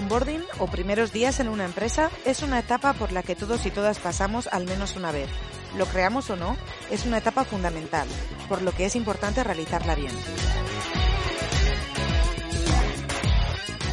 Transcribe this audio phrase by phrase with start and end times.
[0.00, 3.70] Onboarding o primeros días en una empresa es una etapa por la que todos y
[3.70, 5.28] todas pasamos al menos una vez.
[5.76, 6.56] Lo creamos o no,
[6.90, 8.08] es una etapa fundamental,
[8.48, 10.12] por lo que es importante realizarla bien.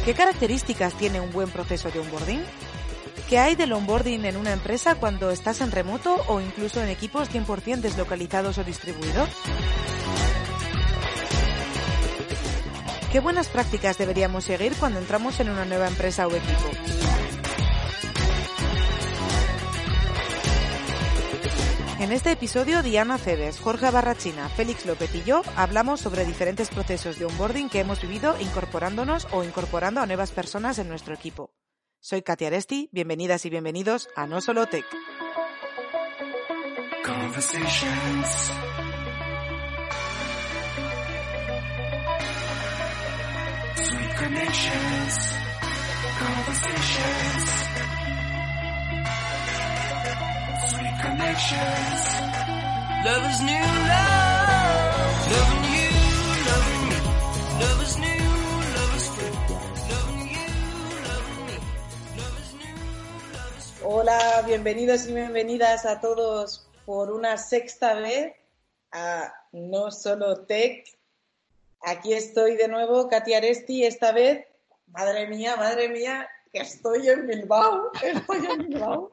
[0.04, 2.42] ¿Qué características tiene un buen proceso de onboarding?
[3.28, 7.30] ¿Qué hay del onboarding en una empresa cuando estás en remoto o incluso en equipos
[7.30, 9.28] 100% deslocalizados o distribuidos?
[13.12, 16.70] ¿Qué buenas prácticas deberíamos seguir cuando entramos en una nueva empresa o equipo?
[22.00, 27.18] En este episodio, Diana Cebes, Jorge Barrachina, Félix López y yo hablamos sobre diferentes procesos
[27.18, 31.50] de onboarding que hemos vivido incorporándonos o incorporando a nuevas personas en nuestro equipo.
[32.00, 34.84] Soy Katia Aresti, bienvenidas y bienvenidos a No Solo Tech.
[43.78, 45.14] Sweet connections.
[46.18, 47.44] Conversations.
[50.66, 52.00] Sweet connections.
[53.06, 55.08] Love is new love.
[55.30, 55.94] Loving you,
[56.50, 56.98] loving me.
[57.62, 58.26] Love is new,
[58.74, 59.36] love is free.
[59.92, 60.50] Loving you,
[61.06, 61.56] loving me.
[62.18, 62.78] Love is new,
[63.32, 63.86] love is free.
[63.86, 68.32] Hola, bienvenidos y bienvenidas a todos por una sexta vez
[68.90, 70.97] a No Solo Tech.
[71.82, 74.46] Aquí estoy de nuevo, Katia Aresti, esta vez,
[74.88, 79.10] madre mía, madre mía, que estoy en Bilbao, estoy en Bilbao.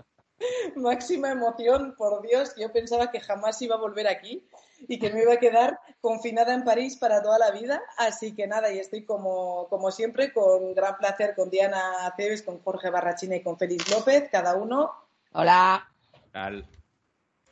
[0.75, 4.45] Máxima emoción, por Dios, yo pensaba que jamás iba a volver aquí
[4.87, 7.81] y que me iba a quedar confinada en París para toda la vida.
[7.97, 12.61] Así que nada, y estoy como, como siempre con gran placer con Diana Cebes, con
[12.61, 14.91] Jorge Barrachina y con Félix López, cada uno
[15.37, 15.85] Hola.
[16.31, 16.65] Tal.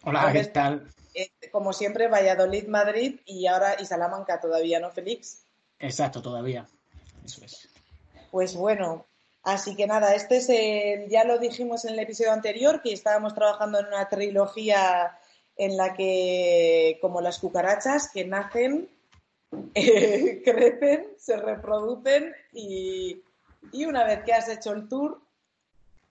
[0.05, 0.89] Hola, ¿qué tal?
[1.13, 5.45] Eh, como siempre, Valladolid, Madrid y ahora y Salamanca todavía, ¿no, Félix?
[5.79, 6.67] Exacto, todavía.
[7.23, 7.69] Eso es.
[8.31, 9.05] Pues bueno,
[9.43, 13.35] así que nada, este es el, ya lo dijimos en el episodio anterior, que estábamos
[13.35, 15.17] trabajando en una trilogía
[15.55, 18.89] en la que, como las cucarachas, que nacen,
[19.75, 23.21] eh, crecen, se reproducen y,
[23.71, 25.21] y una vez que has hecho el tour,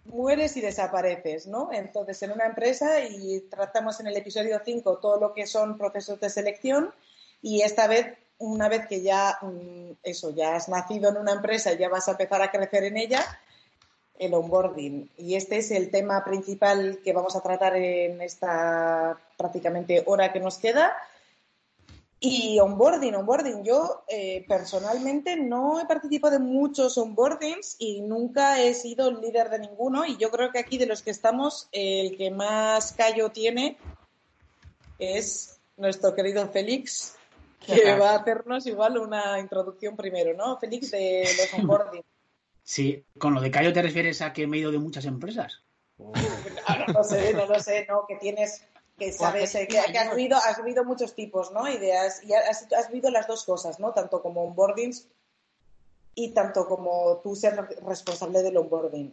[0.04, 1.70] mueres y desapareces, ¿no?
[1.72, 6.20] Entonces, en una empresa y tratamos en el episodio 5 todo lo que son procesos
[6.20, 6.92] de selección
[7.40, 11.72] y esta vez, una vez que ya, mm, eso, ya has nacido en una empresa
[11.72, 13.24] y ya vas a empezar a crecer en ella,
[14.18, 15.10] el onboarding.
[15.16, 20.40] Y este es el tema principal que vamos a tratar en esta prácticamente hora que
[20.40, 20.96] nos queda.
[22.24, 23.64] Y onboarding, onboarding.
[23.64, 29.50] Yo eh, personalmente no he participado de muchos onboardings y nunca he sido el líder
[29.50, 30.06] de ninguno.
[30.06, 33.76] Y yo creo que aquí de los que estamos, el que más callo tiene
[35.00, 37.16] es nuestro querido Félix,
[37.58, 40.56] que va a hacernos igual una introducción primero, ¿no?
[40.60, 42.04] Félix, de los onboarding.
[42.62, 45.60] Sí, con lo de callo te refieres a que me he ido de muchas empresas.
[46.68, 48.64] No, no lo sé, no lo sé, no, que tienes,
[49.02, 51.68] que sabes, eh, que, que has vivido, has vivido muchos tipos, ¿no?
[51.68, 53.92] Ideas, y has, has vivido las dos cosas, ¿no?
[53.92, 55.08] Tanto como onboardings
[56.14, 59.12] y tanto como tú ser responsable del onboarding.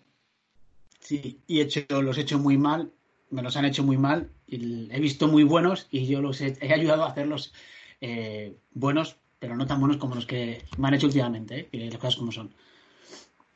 [0.99, 2.91] Sí, y he hecho, los he hecho muy mal,
[3.31, 6.55] me los han hecho muy mal, y he visto muy buenos y yo los he,
[6.61, 7.53] he ayudado a hacerlos
[8.01, 11.69] eh, buenos, pero no tan buenos como los que me han hecho últimamente, ¿eh?
[11.71, 12.53] que las cosas como son.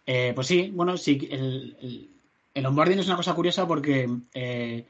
[0.06, 2.10] Eh, pues sí, bueno, sí, el, el,
[2.56, 4.88] el onboarding es una cosa curiosa porque eh,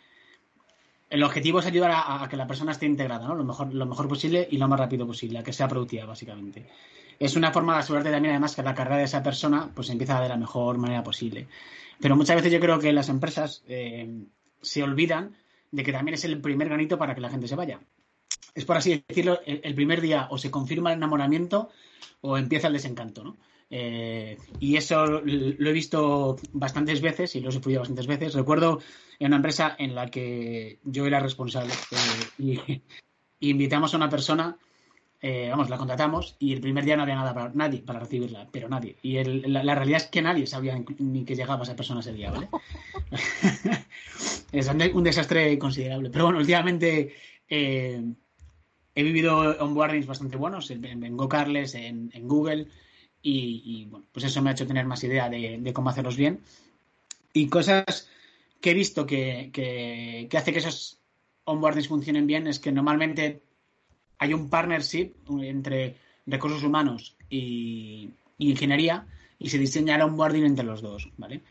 [1.13, 3.36] el objetivo es ayudar a, que la persona esté integrada, ¿no?
[3.36, 6.65] Lo mejor, lo mejor posible y lo más rápido posible, a que sea productiva, básicamente.
[7.19, 10.19] Es una forma de asegurarte también, además, que la carrera de esa persona pues empieza
[10.19, 11.48] de la mejor manera posible.
[12.01, 14.25] Pero muchas veces yo creo que las empresas eh,
[14.63, 15.36] se olvidan
[15.69, 17.80] de que también es el primer granito para que la gente se vaya.
[18.56, 21.69] Es por así decirlo, el, el primer día o se confirma el enamoramiento
[22.21, 23.38] o empieza el desencanto, ¿no?
[23.69, 28.33] Eh, y eso lo he visto bastantes veces y lo he sufrido bastantes veces.
[28.33, 28.80] Recuerdo
[29.19, 32.81] en una empresa en la que yo era responsable eh, y,
[33.50, 34.57] invitamos a una persona
[35.21, 38.48] eh, vamos, la contratamos y el primer día no había nada para nadie para recibirla,
[38.51, 38.98] pero nadie.
[39.01, 42.50] Y la, realidad es que nadie sabía ni- que llegaba esa persona ese día, ¿vale?
[44.51, 46.09] es un, de- un desastre considerable.
[46.09, 47.16] Pero bueno, últimamente
[48.95, 51.04] he vivido onboardings bastante buenos en, en,
[52.13, 52.68] en Google,
[53.24, 56.42] y, bueno, pues eso me ha hecho tener más idea de, cómo hacerlos bien.
[57.31, 58.10] Y cosas
[58.62, 61.00] que he visto que, que, que hace que esos
[61.46, 63.42] onboardings funcionen bien es que normalmente
[64.20, 69.06] hay un partnership entre recursos humanos y ingeniería
[69.40, 71.42] y se diseña el onboarding entre los dos, ¿vale?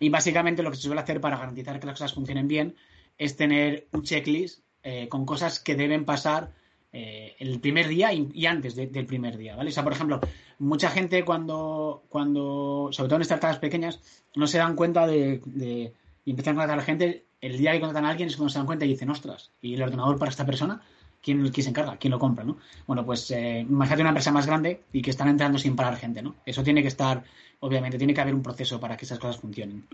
[0.00, 2.76] Y básicamente lo que se suele hacer para garantizar que las cosas funcionen bien
[3.16, 6.52] es tener un checklist eh, con cosas que deben pasar
[6.92, 9.70] eh, el primer día y, antes de- del primer día, ¿vale?
[9.70, 10.20] O sea, por ejemplo,
[10.58, 14.00] mucha gente cuando, cuando sobre todo en startups pequeñas,
[14.34, 15.92] no se dan cuenta de, de
[16.24, 18.50] y empiezan a contratar a la gente, el día que contratan a alguien es cuando
[18.50, 20.80] se dan cuenta y dicen, ostras, ¿y el ordenador para esta persona?
[21.22, 21.96] ¿Quién, quién se encarga?
[21.96, 22.44] ¿Quién lo compra?
[22.44, 22.58] ¿no?
[22.86, 26.22] Bueno, pues eh, imagínate una empresa más grande y que están entrando sin parar gente,
[26.22, 26.36] ¿no?
[26.46, 27.24] Eso tiene que estar,
[27.60, 29.86] obviamente, tiene que haber un proceso para que esas cosas funcionen.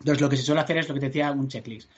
[0.00, 1.90] Entonces, lo que se suele hacer es lo que te decía, un checklist.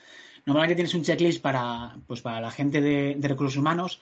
[0.46, 4.00] Normalmente tienes un checklist para, pues, para la gente de recursos humanos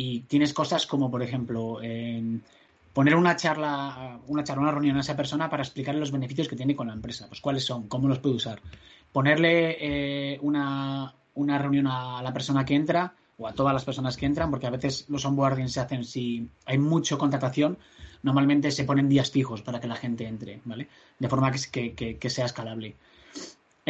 [0.00, 2.44] y tienes cosas como, por ejemplo, en
[2.92, 6.54] poner una charla, una charla, una reunión a esa persona para explicarle los beneficios que
[6.54, 8.60] tiene con la empresa, pues cuáles son, cómo los puede usar.
[9.12, 14.16] Ponerle eh, una, una reunión a la persona que entra o a todas las personas
[14.16, 17.76] que entran, porque a veces los onboarding se hacen si hay mucho contratación,
[18.22, 20.86] normalmente se ponen días fijos para que la gente entre, ¿vale?
[21.18, 22.94] De forma que, que sea escalable.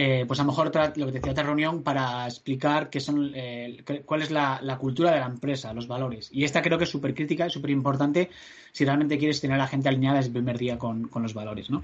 [0.00, 3.83] Eh, pues a lo mejor lo que decía, otra reunión para explicar qué son, eh,
[4.06, 6.31] cuál es la, la, cultura de la empresa, los valores.
[6.33, 8.31] Y esta creo que es súper crítica y súper importante
[8.71, 11.35] si realmente quieres tener a la gente alineada desde el primer día con, con, los
[11.35, 11.83] valores, ¿no?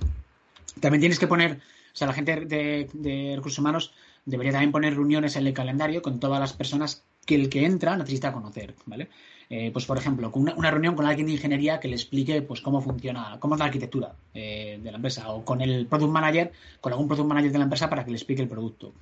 [0.79, 1.59] También tienes que poner,
[1.95, 3.93] o sea, la gente de, recursos humanos
[4.25, 7.97] debería también poner reuniones en el calendario con todas las personas que el que entra
[7.97, 9.09] necesita conocer, ¿vale?
[9.49, 12.61] Eh, pues por ejemplo, una, una, reunión con alguien de ingeniería que le explique pues
[12.61, 16.53] cómo funciona, cómo es la arquitectura eh, de la empresa, o con el product manager,
[16.81, 18.93] con algún product manager de la empresa para que le explique el producto.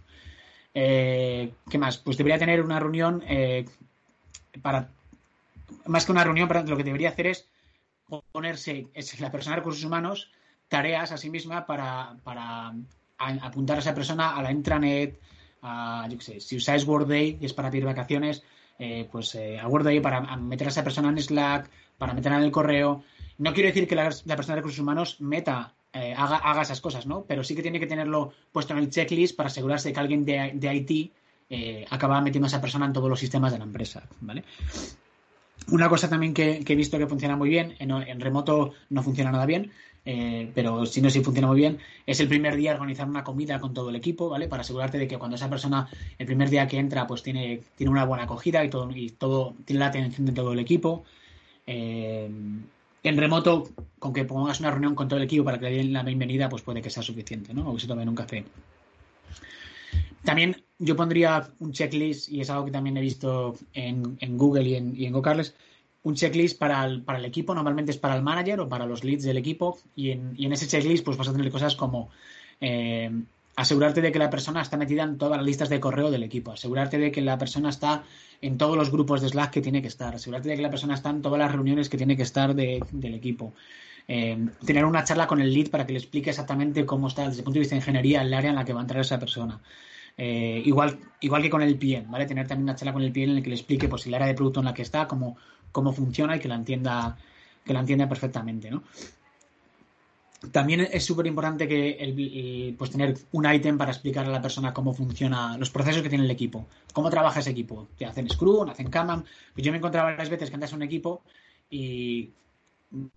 [0.75, 1.97] Eh, ¿Qué más?
[1.99, 3.65] Pues debería tener una reunión eh,
[4.61, 4.89] para,
[5.87, 7.49] más que una reunión, pero lo que debería hacer es
[8.33, 10.31] ponerse, es la persona de recursos humanos,
[10.73, 12.73] tareas a sí misma para, para
[13.19, 15.21] apuntar a esa persona a la intranet,
[15.61, 18.43] a, yo qué sé, si usáis Workday, que es para pedir vacaciones,
[18.79, 22.45] eh, pues eh, a Workday para meter a esa persona en Slack, para meterla en
[22.45, 23.05] el correo.
[23.37, 27.07] No quiero decir que la, persona de recursos humanos meta, eh, haga, haga, esas cosas,
[27.07, 27.25] ¿no?
[27.29, 30.25] Pero sí que tiene que tenerlo puesto en el checklist para asegurarse de que alguien
[30.25, 31.13] de, de IT
[31.51, 34.43] eh, acaba metiendo a esa persona en todos los sistemas de la empresa, ¿vale?
[35.69, 39.31] Una cosa también que, he visto que funciona muy bien, en, en remoto no funciona
[39.31, 39.71] nada bien,
[40.05, 43.61] eh, pero si no, sí funciona muy bien, es el primer día organizar una comida
[43.61, 44.49] con todo el equipo, ¿vale?
[44.49, 45.89] Para asegurarte de que cuando esa persona,
[46.19, 49.55] el primer día que entra, pues tiene, tiene una buena acogida y todo, y todo,
[49.65, 51.05] tiene la atención de todo el equipo.
[51.67, 52.29] Eh,
[53.05, 53.69] en remoto,
[53.99, 56.49] con que pongas una reunión con todo el equipo para que le den la bienvenida,
[56.49, 57.69] pues puede que sea suficiente, ¿no?
[57.69, 58.45] O que se tomen un café.
[60.25, 64.63] También yo pondría un checklist, y es algo que también he visto en, en Google
[64.63, 65.55] y en, y en GoCarles,
[66.05, 69.05] un checklist para el, para el, equipo, normalmente es para el manager o para los
[69.05, 72.11] leads del equipo, y en, y en ese checklist pues vas a tener cosas como
[72.61, 73.11] eh,
[73.57, 76.53] asegurarte de que la persona está metida en todas las listas de correo del equipo,
[76.53, 78.05] asegurarte de que la persona está
[78.41, 80.95] en todos los grupos de Slack que tiene que estar, asegurarte de que la persona
[80.95, 83.53] está en todas las reuniones que tiene que estar de, del equipo.
[84.09, 87.39] Eh, tener una charla con el lead para que le explique exactamente cómo está desde
[87.39, 89.19] el punto de vista de ingeniería el área en la que va a entrar esa
[89.19, 89.61] persona.
[90.19, 92.27] Eh, igual, igual que con el PM, ¿vale?
[92.27, 94.27] Tener también una charla con el PM en el que le explique pues, el área
[94.27, 95.37] de producto en la que está, cómo,
[95.73, 97.17] cómo funciona y que la entienda,
[97.65, 98.83] que la entienda perfectamente, ¿no?
[100.51, 104.75] También es súper importante que el, pues tener un ítem para explicar a la persona
[104.75, 107.87] cómo funciona los procesos que tiene el equipo, cómo trabaja ese equipo.
[107.97, 109.25] ¿Te hacen Scrum, hacen Kanban?
[109.55, 111.23] Pues yo me he encontrado varias veces que andas en un equipo
[111.71, 112.31] y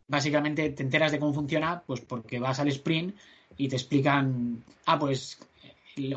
[0.07, 3.15] básicamente te enteras de cómo funciona, pues porque vas al sprint
[3.57, 5.39] y te explican, ah, pues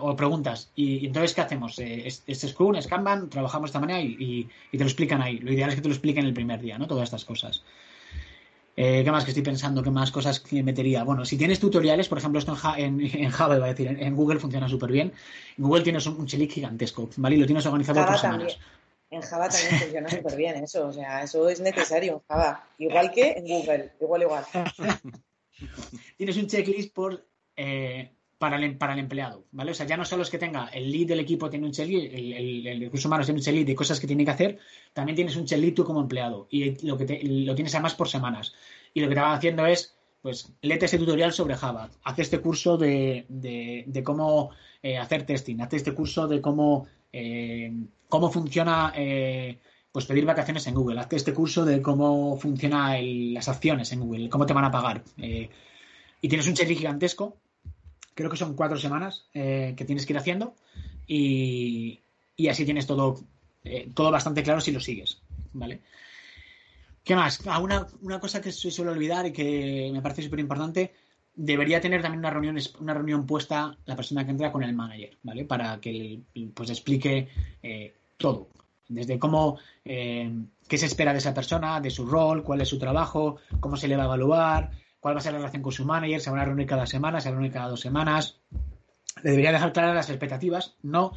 [0.01, 1.79] o preguntas, ¿y entonces qué hacemos?
[1.79, 3.31] ¿Es, es Scrum, es Kanban?
[3.31, 4.01] ¿Trabajamos de esta manera?
[4.01, 5.39] Y, y, y, te lo explican ahí.
[5.39, 6.87] Lo ideal es que te lo expliquen el primer día, ¿no?
[6.87, 7.63] Todas estas cosas.
[8.77, 9.83] Eh, ¿Qué más que estoy pensando?
[9.83, 11.03] ¿Qué más cosas que metería?
[11.05, 14.01] Bueno, si tienes tutoriales, por ejemplo, esto en, en, en Java, iba a decir, en,
[14.01, 15.13] en Google funciona súper bien.
[15.57, 17.37] En Google tienes un, un chilic gigantesco, ¿vale?
[17.37, 18.51] Y lo tienes organizado Java por también.
[18.51, 18.79] semanas.
[19.11, 22.69] En Java también funciona súper bien eso, o sea, eso es necesario en Java.
[22.79, 24.45] Igual que en Google, igual, igual.
[26.17, 29.73] tienes un checklist por eh, para el, para el empleado, ¿vale?
[29.73, 32.15] O sea, ya no solo es que tenga el lead del equipo tiene un checklist,
[32.15, 34.59] el, el, recurso humano tiene un checklist de cosas que tiene que hacer,
[34.93, 38.09] también tienes un checklist tú como empleado y lo que te, lo tienes además por
[38.09, 38.55] semanas.
[38.95, 42.41] Y lo que te van haciendo es, pues, léete este tutorial sobre Java, haz este
[42.41, 44.51] curso de, de, de cómo
[44.83, 47.73] eh, hacer testing, haz este curso de cómo, eh,
[48.09, 49.59] cómo funciona, eh,
[49.93, 51.01] pues pedir vacaciones en Google.
[51.01, 55.03] Hazte este curso de cómo funcionan las acciones en Google, cómo te van a pagar.
[55.17, 55.49] Eh,
[56.21, 57.37] y tienes un checklist gigantesco,
[58.19, 60.57] creo que son cuatro semanas eh, que tienes que ir haciendo
[61.07, 62.01] y,
[62.35, 63.21] y así tienes todo,
[63.63, 65.23] eh, todo bastante claro si lo sigues,
[65.53, 65.83] ¿vale?
[67.05, 67.41] ¿Qué más?
[67.47, 70.93] Ah, una, cosa que se suele olvidar y que me parece súper importante,
[71.33, 75.17] debería tener también una reunión, una reunión puesta la persona que entra con el manager,
[75.23, 75.45] ¿vale?
[75.45, 76.21] Para que
[76.53, 77.29] pues explique
[77.63, 78.49] eh, todo.
[78.89, 83.37] Desde cómo, qué se espera de esa persona, de su rol, cuál es su trabajo,
[83.61, 86.21] cómo se le va a evaluar, cuál va a ser la relación con su manager,
[86.21, 88.41] se van a reunir cada semana, se van a reunir cada dos semanas.
[89.23, 91.13] Le debería dejar claras las expectativas, no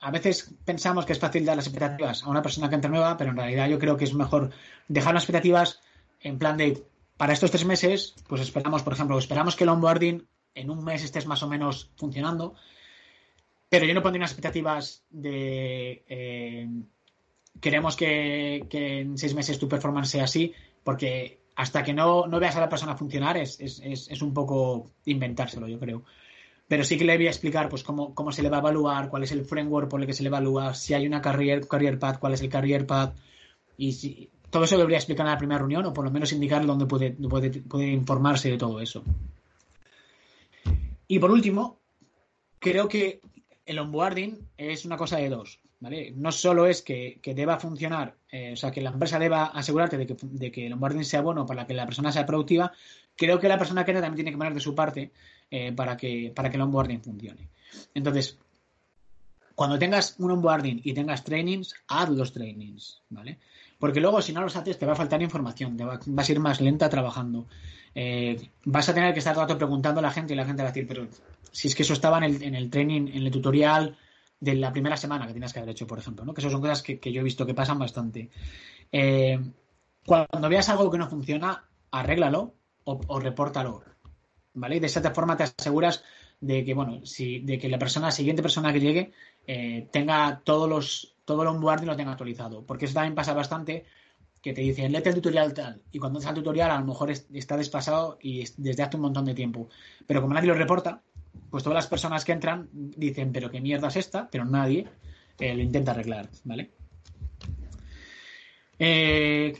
[0.00, 3.16] a veces pensamos que es fácil dar las expectativas a una persona que entra nueva,
[3.16, 4.50] pero en realidad yo creo que es mejor
[4.88, 5.80] dejar las expectativas
[6.20, 6.82] en plan de,
[7.18, 11.04] para estos tres meses, pues esperamos, por ejemplo, esperamos que el onboarding en un mes
[11.04, 12.54] estés más o menos funcionando,
[13.68, 16.68] pero yo no pondría unas expectativas de, eh,
[17.60, 22.60] queremos que, en seis meses tu performance sea así, porque hasta que no, veas a
[22.60, 26.04] la persona funcionar es, es, es un poco inventárselo, yo creo
[26.70, 29.08] pero sí que le voy a explicar pues cómo, cómo se le va a evaluar,
[29.10, 31.98] cuál es el framework por el que se le evalúa, si hay una career, career
[31.98, 33.16] path, cuál es el career path,
[33.76, 36.64] y si, todo eso debería explicar en la primera reunión o por lo menos indicar
[36.64, 39.02] dónde puede, puede, puede informarse de todo eso.
[41.08, 41.80] Y por último,
[42.60, 43.20] creo que
[43.66, 45.58] el onboarding es una cosa de dos.
[45.80, 46.12] ¿Vale?
[46.14, 50.06] No solo es que, deba funcionar, eh, o sea, que la empresa deba asegurarte de
[50.06, 52.72] que, de que, el onboarding sea bueno para que la persona sea productiva,
[53.16, 55.10] creo que la persona que entra también tiene que poner de su parte
[55.50, 57.48] eh, para, que, para que el onboarding funcione.
[57.94, 58.38] Entonces,
[59.54, 63.38] cuando tengas un onboarding y tengas trainings, haz los trainings, ¿vale?
[63.78, 66.40] Porque luego, si no los haces, te va a faltar información, te vas a ir
[66.40, 67.46] más lenta trabajando.
[67.94, 70.44] Eh, vas a tener que estar todo el rato preguntando a la gente y la
[70.44, 71.08] gente va a decir, pero
[71.50, 73.96] si es que eso estaba en el, en el training, en el tutorial
[74.40, 76.34] de la primera semana que tienes que haber hecho, por ejemplo, ¿no?
[76.34, 78.30] Que eso son cosas que, yo he visto que pasan bastante.
[78.90, 79.38] Eh,
[80.04, 82.54] cuando veas algo que no funciona, arréglalo
[82.84, 83.84] o, o repórtalo.
[84.54, 84.76] ¿vale?
[84.76, 86.02] Y de esa forma te aseguras
[86.40, 89.12] de que, bueno, si, de que la persona, la siguiente persona que llegue,
[89.46, 92.64] eh, tenga todos los, todo el onboarding lo tenga actualizado.
[92.64, 93.84] Porque eso también pasa bastante
[94.40, 97.10] que te dicen, léete el tutorial tal, y cuando estás el tutorial a lo mejor
[97.10, 99.68] está despasado y desde hace un montón de tiempo.
[100.06, 101.02] Pero como nadie lo reporta,
[101.50, 104.86] pues todas las personas que entran dicen, pero qué mierda es esta, pero nadie
[105.38, 106.70] eh, lo intenta arreglar, ¿vale?
[108.78, 109.52] Eh,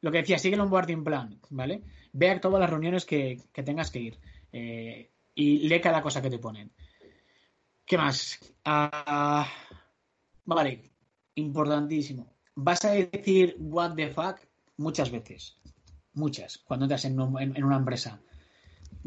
[0.00, 1.82] lo que decía, sigue el onboarding plan, ¿vale?
[2.12, 4.18] Ve todas las reuniones que, tengas que ir
[4.52, 6.72] eh, y lee cada cosa que te ponen.
[7.84, 8.38] ¿Qué más?
[8.64, 9.48] Ah,
[10.44, 10.90] vale,
[11.36, 12.34] importantísimo.
[12.54, 14.40] Vas a decir what the fuck
[14.76, 15.56] muchas veces.
[16.14, 18.20] Muchas, cuando entras en, una empresa.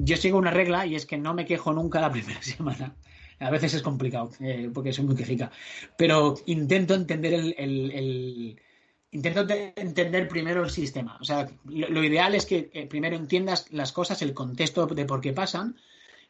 [0.03, 2.95] Yo sigo una regla y es que no me quejo nunca la primera semana.
[3.39, 5.51] A veces es complicado, eh, porque soy muy quejica.
[5.97, 8.57] Pero intento entender el
[9.11, 11.17] intento entender primero el sistema.
[11.21, 15.21] O sea, lo, ideal es que eh, primero entiendas las cosas, el contexto de por
[15.21, 15.75] qué pasan,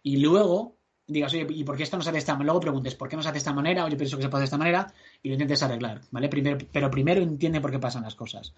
[0.03, 0.77] y luego
[1.11, 2.45] digas, oye, ¿y por qué esto no se hace de esta manera?
[2.45, 3.85] Luego preguntes, ¿por qué no se hace de esta manera?
[3.85, 6.29] O yo pienso que se puede de esta manera, y lo intentes arreglar, ¿vale?
[6.29, 8.53] Primero, pero primero entiende por qué pasan las cosas.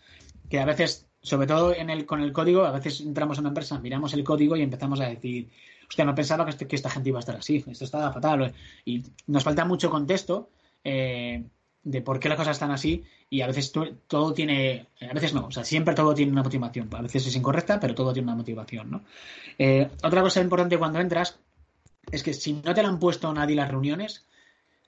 [0.50, 3.50] Que a veces, sobre todo en el, con el código, a veces entramos en una
[3.50, 5.50] empresa, miramos el código y empezamos a decir,
[5.90, 8.54] hostia, no pensaba que, este, esta gente iba a estar así, esto está fatal.
[8.86, 10.50] Y nos falta mucho contexto.
[10.84, 11.44] Eh,
[11.84, 13.72] de por qué las cosas están así y a veces
[14.08, 17.36] todo tiene, a veces no, o sea, siempre todo tiene una motivación, a veces es
[17.36, 19.04] incorrecta, pero todo tiene una motivación, ¿no?
[19.58, 21.40] Eh, otra cosa importante cuando entras
[22.12, 24.26] es que si no te la han puesto nadie las reuniones,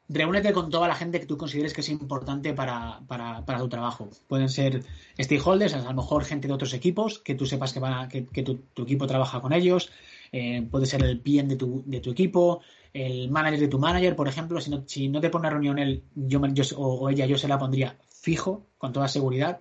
[0.08, 3.70] reúnete con toda la gente que tú consideres que es importante para, para, para tu
[3.70, 4.10] trabajo.
[4.28, 4.84] Pueden ser
[5.20, 8.60] stakeholders, a lo mejor gente de otros equipos, que tú sepas que, van que, tu,
[8.84, 9.92] equipo trabaja con ellos,
[10.32, 12.62] eh, puede ser el PM de tu, de tu equipo,
[12.94, 15.80] el manager de tu manager, por ejemplo, si no, si no te pone una reunión
[15.80, 16.40] él yo,
[16.78, 19.60] o, ella, yo se la pondría fijo, con toda seguridad.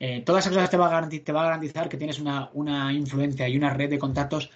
[0.00, 2.50] Eh, todas esas cosas te va, a garantizar, te va a garantizar que tienes una,
[2.54, 4.50] una, influencia y una red de contactos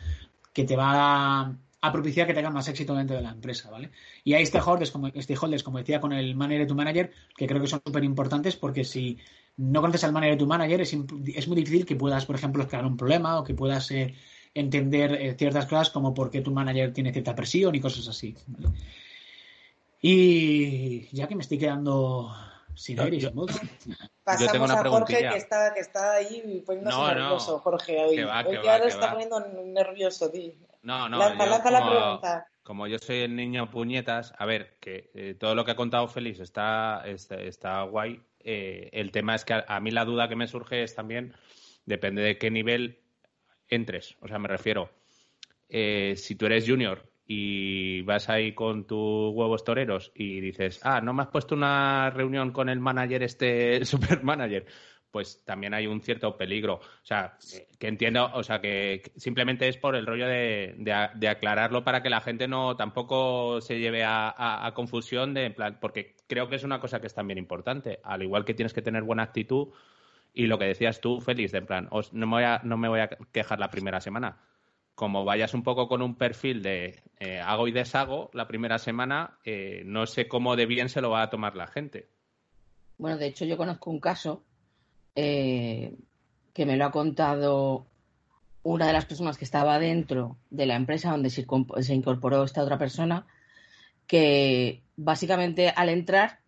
[0.53, 3.91] que te va a, a, propiciar que tengas más éxito dentro de la empresa, ¿vale?
[4.25, 7.61] Y hay stakeholders, como, stakeholders, como decía con el manager de tu manager, que creo
[7.61, 9.19] que son súper importantes porque si
[9.57, 12.67] no conoces al manager de tu manager, es, es, muy difícil que puedas, por ejemplo,
[12.67, 14.15] crear un problema o que puedas eh,
[14.55, 18.35] entender eh, ciertas cosas como por qué tu manager tiene cierta presión y cosas así.
[20.01, 22.35] Y ya que me estoy quedando
[22.75, 23.21] sin aire y
[24.25, 28.05] Pasamos tengo una a Jorge que está, que está ahí poniéndose no, nervioso, Jorge.
[28.05, 30.53] Hoy, que va, que hoy va, ya está poniendo nervioso, tío.
[30.83, 32.47] No, no, lanza, lanza la pregunta.
[32.63, 36.07] Como yo soy el niño puñetas, a ver, que eh, todo lo que ha contado
[36.09, 38.21] Félix está, está, está guay.
[38.41, 41.35] Eh, el tema es que a, a, mí la duda que me surge es también,
[41.87, 42.99] depende de qué nivel
[43.69, 44.17] entres.
[44.21, 44.91] O sea, me refiero,
[45.69, 51.01] eh, si tú eres junior y vas ahí con tus huevos toreros y dices, ah,
[51.01, 54.67] no me has puesto una reunión con el manager, este super manager,
[55.13, 56.77] pues también hay un cierto peligro.
[56.77, 57.37] O sea,
[57.79, 62.11] que entiendo, o sea, que simplemente es por el rollo de, de, aclararlo para que
[62.11, 66.81] la gente no tampoco se lleve a, confusión de, plan, porque creo que es una
[66.81, 68.01] cosa que es también importante.
[68.03, 69.69] Al igual que tienes que tener buena actitud
[70.33, 72.89] y lo que decías tú, Félix, de en plan, no, me voy a, no me
[72.89, 74.41] voy a quejar la primera semana.
[74.95, 79.39] Como vayas un poco con un perfil de eh, hago y deshago la primera semana,
[79.45, 82.09] eh, no sé cómo de bien se lo va a tomar la gente.
[82.97, 84.43] Bueno, de hecho yo conozco un caso
[85.15, 85.97] eh,
[86.53, 87.87] que me lo ha contado
[88.63, 92.79] una de las personas que estaba dentro de la empresa donde se incorporó esta otra
[92.79, 93.27] persona,
[94.07, 96.41] que básicamente al entrar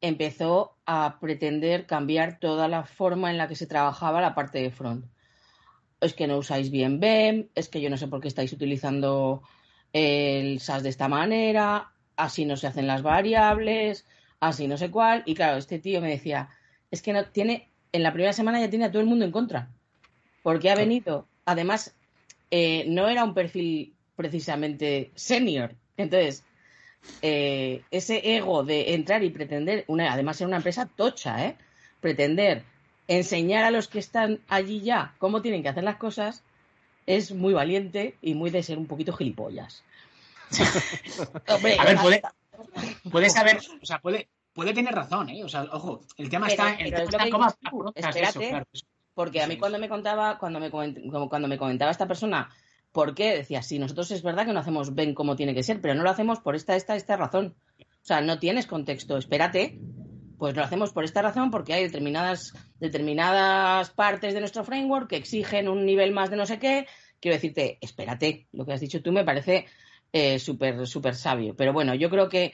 [0.00, 4.70] empezó a pretender cambiar toda la forma en la que se trabajaba la parte de
[4.70, 5.04] front.
[6.00, 9.42] Es que no usáis bien BEM, es que yo no sé por qué estáis utilizando
[9.92, 14.06] el SAS de esta manera, así no se hacen las variables,
[14.40, 15.22] así no sé cuál.
[15.26, 16.48] Y claro, este tío me decía,
[16.90, 19.32] es que no tiene en la primera semana ya tiene a todo el mundo en
[19.32, 19.68] contra.
[20.42, 21.94] Porque ha venido, además,
[22.50, 25.74] eh, no era un perfil precisamente senior.
[25.96, 26.44] Entonces,
[27.22, 31.56] eh, ese ego de entrar y pretender, una, además era una empresa tocha, ¿eh?
[32.00, 32.64] pretender
[33.08, 36.42] enseñar a los que están allí ya cómo tienen que hacer las cosas,
[37.06, 39.82] es muy valiente y muy de ser un poquito gilipollas.
[41.46, 42.22] a ver, puede,
[43.10, 44.28] puede saber, o sea, puede,
[44.60, 45.42] puede tener razón, ¿eh?
[45.42, 48.62] O sea, ojo, el tema está, el tema está como espérate,
[49.14, 52.50] porque a mí cuando me contaba, cuando me, cuando me comentaba esta persona,
[52.92, 53.36] ¿por qué?
[53.36, 56.02] Decía, sí, nosotros es verdad que no hacemos ven como tiene que ser, pero no
[56.02, 57.56] lo hacemos por esta, esta, esta razón.
[57.80, 59.80] O sea, no tienes contexto, espérate.
[60.36, 65.16] Pues lo hacemos por esta razón, porque hay determinadas, determinadas partes de nuestro framework que
[65.16, 66.86] exigen un nivel más de no sé qué.
[67.18, 69.64] Quiero decirte, espérate, lo que has dicho tú me parece
[70.12, 71.56] eh, súper, súper sabio.
[71.56, 72.52] Pero bueno, yo creo que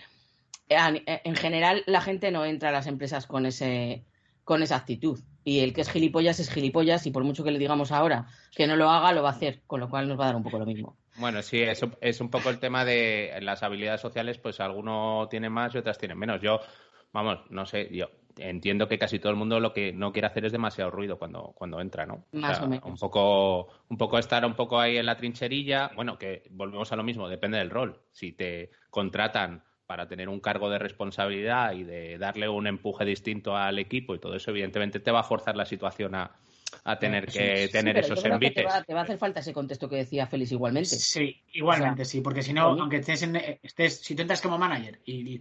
[0.68, 4.04] en general la gente no entra a las empresas con ese
[4.46, 5.18] con esa actitud.
[5.42, 8.66] Y el que es gilipollas es gilipollas y por mucho que le digamos ahora que
[8.68, 10.44] no lo haga, lo va a hacer, con lo cual nos va a dar un
[10.44, 10.96] poco lo mismo.
[11.16, 15.52] Bueno, sí, eso es un poco el tema de las habilidades sociales, pues algunos tienen
[15.52, 16.40] más y otras tienen menos.
[16.40, 16.61] Yo,
[17.12, 20.44] vamos, no sé, yo entiendo que casi todo el mundo lo que no quiere hacer
[20.44, 22.26] es demasiado ruido cuando, cuando entra, ¿no?
[22.33, 22.85] Más o, menos.
[22.85, 26.96] Un poco, un poco estar un poco ahí en la trincherilla, bueno, que volvemos a
[26.96, 28.00] lo mismo, depende del rol.
[28.12, 33.57] Si te contratan para tener un cargo de responsabilidad y de darle un empuje distinto
[33.57, 36.31] al equipo y todo eso, evidentemente te va a forzar la situación a,
[37.01, 38.66] tener que tener esos envites.
[38.87, 40.88] Te va, a hacer falta ese contexto que decía Félix igualmente.
[40.88, 45.01] Sí, igualmente, sí, porque si no, aunque estés, en, estés, si tú entras como manager
[45.05, 45.40] y,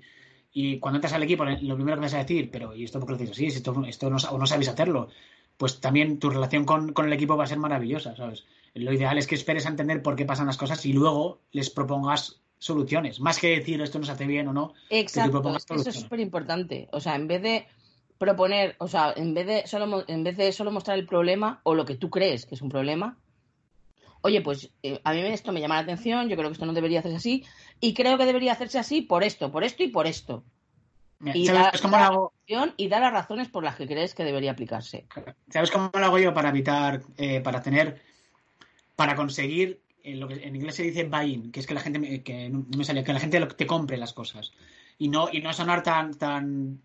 [0.54, 3.08] y, cuando entras al equipo, lo primero que vas a decir, pero ¿y esto por
[3.08, 3.46] qué lo dices así?
[3.48, 5.10] Esto, esto no, o no sabéis hacerlo,
[5.58, 8.46] pues también tu relación con, con el equipo va a ser maravillosa, ¿sabes?
[8.76, 11.70] Lo ideal es que esperes a entender por qué pasan las cosas y luego les
[11.70, 14.74] propongas soluciones, más que decir esto nos hace bien o no.
[14.90, 16.88] Exacto, eso es súper importante.
[16.92, 17.68] O sea, en vez de
[18.18, 21.76] proponer, o sea, en vez de solo en vez de solo mostrar el problema o
[21.76, 23.18] lo que tú crees que es un problema,
[24.22, 26.74] oye, pues eh, a mí esto me llama la atención, yo creo que esto no
[26.74, 27.46] debería hacerse así
[27.80, 30.44] y creo que debería hacerse así por esto, por esto y por esto.
[31.34, 32.34] y, ¿sabes cómo lo hago?
[32.78, 35.06] y da las razones por las que crees que debería aplicarse.
[35.50, 38.02] ¿Sabes cómo lo hago yo para evitar, eh, para tener,
[38.96, 42.24] para conseguir en, lo que en inglés se dice buy-in, que es que la gente
[42.24, 44.54] que no me sale, que la gente te compre las cosas.
[44.98, 46.82] Y no, y no sonar tan, tan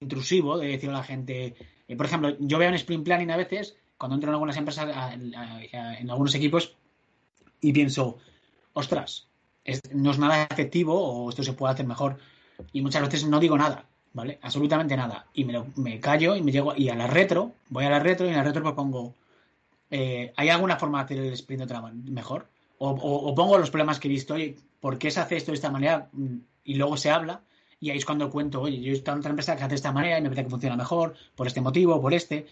[0.00, 1.54] intrusivo de decirle a la gente.
[1.86, 5.14] Eh, por ejemplo, yo veo en Sprint Planning a veces, cuando entro en algunas empresas,
[5.14, 6.76] en algunos equipos,
[7.60, 8.18] y pienso,
[8.72, 9.28] ostras,
[9.92, 12.18] no es nada efectivo o esto se puede hacer mejor.
[12.72, 14.38] Y muchas veces no digo nada, ¿vale?
[14.42, 15.26] Absolutamente nada.
[15.34, 18.26] Y me, me callo y me llego y a la retro, voy a la retro
[18.26, 19.14] y en la retro propongo,
[19.90, 22.48] eh, ¿hay alguna forma de hacer el sprint de otra mejor?
[22.78, 25.70] O, pongo los problemas que he visto, oye, ¿por qué se hace esto de esta
[25.70, 26.08] manera?
[26.62, 27.42] Y luego se habla,
[27.80, 29.76] y ahí es cuando cuento, oye, yo he estado en otra empresa que hace de
[29.76, 32.46] esta manera y me parece que funciona mejor, por este motivo, por este.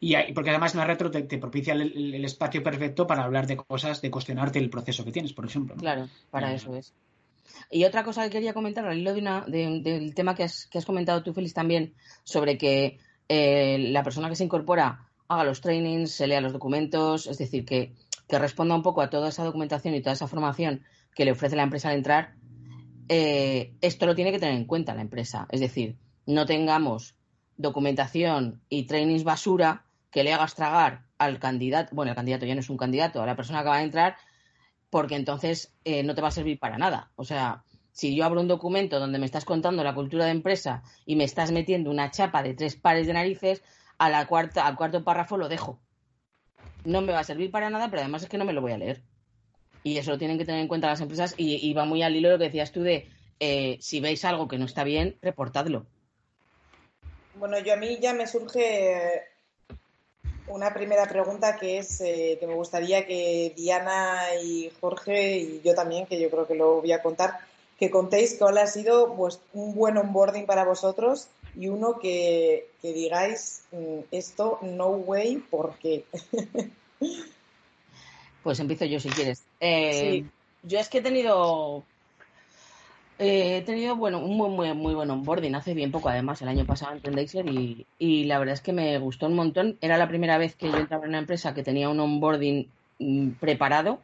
[0.00, 4.02] Y porque además en la retro te, propicia el, espacio perfecto para hablar de cosas,
[4.02, 5.76] de cuestionarte el proceso que tienes, por ejemplo.
[5.76, 6.92] Claro, para eso es.
[7.70, 10.78] Y otra cosa que quería comentar al hilo de una, del tema que has, que
[10.78, 15.60] has comentado tú, Félix, también, sobre que eh, la persona que se incorpora haga los
[15.60, 17.94] trainings, se lea los documentos, es decir, que,
[18.28, 20.82] responda un poco a toda esa documentación y toda esa formación
[21.14, 22.34] que le ofrece la empresa al entrar,
[23.08, 25.46] eh, esto lo tiene que tener en cuenta la empresa.
[25.50, 27.14] Es decir, no tengamos
[27.56, 32.60] documentación y trainings basura que le hagas tragar al candidato, bueno, el candidato ya no
[32.60, 34.16] es un candidato, a la persona que va a entrar,
[34.90, 37.12] porque entonces eh, no te va a servir para nada.
[37.14, 40.82] O sea, si yo abro un documento donde me estás contando la cultura de empresa
[41.06, 43.62] y me estás metiendo una chapa de tres pares de narices,
[43.98, 45.78] a la cuarta, al cuarto párrafo lo dejo.
[46.84, 48.72] No me va a servir para nada, pero además es que no me lo voy
[48.72, 49.02] a leer.
[49.82, 52.16] Y eso lo tienen que tener en cuenta las empresas y, y va muy al
[52.16, 53.08] hilo lo que decías tú de
[53.40, 55.86] eh, si veis algo que no está bien, reportadlo.
[57.36, 59.22] Bueno, yo a mí ya me surge
[60.46, 65.74] una primera pregunta que es eh, que me gustaría que Diana y Jorge y yo
[65.74, 67.38] también, que yo creo que lo voy a contar,
[67.78, 72.92] que contéis cuál ha sido pues, un buen onboarding para vosotros y uno que, que
[72.92, 76.04] digáis mm, esto no way porque
[78.42, 79.42] Pues empiezo yo si quieres.
[79.60, 80.26] Eh, Sí.
[80.66, 81.82] Yo es que he tenido.
[83.18, 86.48] eh, he tenido bueno, un muy, muy, muy buen onboarding hace bien poco, además, el
[86.48, 89.78] año pasado en Trendexer y, y la verdad es que me gustó un montón.
[89.80, 93.30] Era la primera vez que yo entraba en una empresa que tenía un onboarding mm,
[93.40, 94.00] preparado.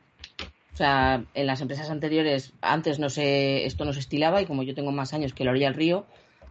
[0.72, 4.62] O sea, en las empresas anteriores, antes no se, esto no se estilaba y como
[4.62, 6.06] yo tengo más años que la orilla del río,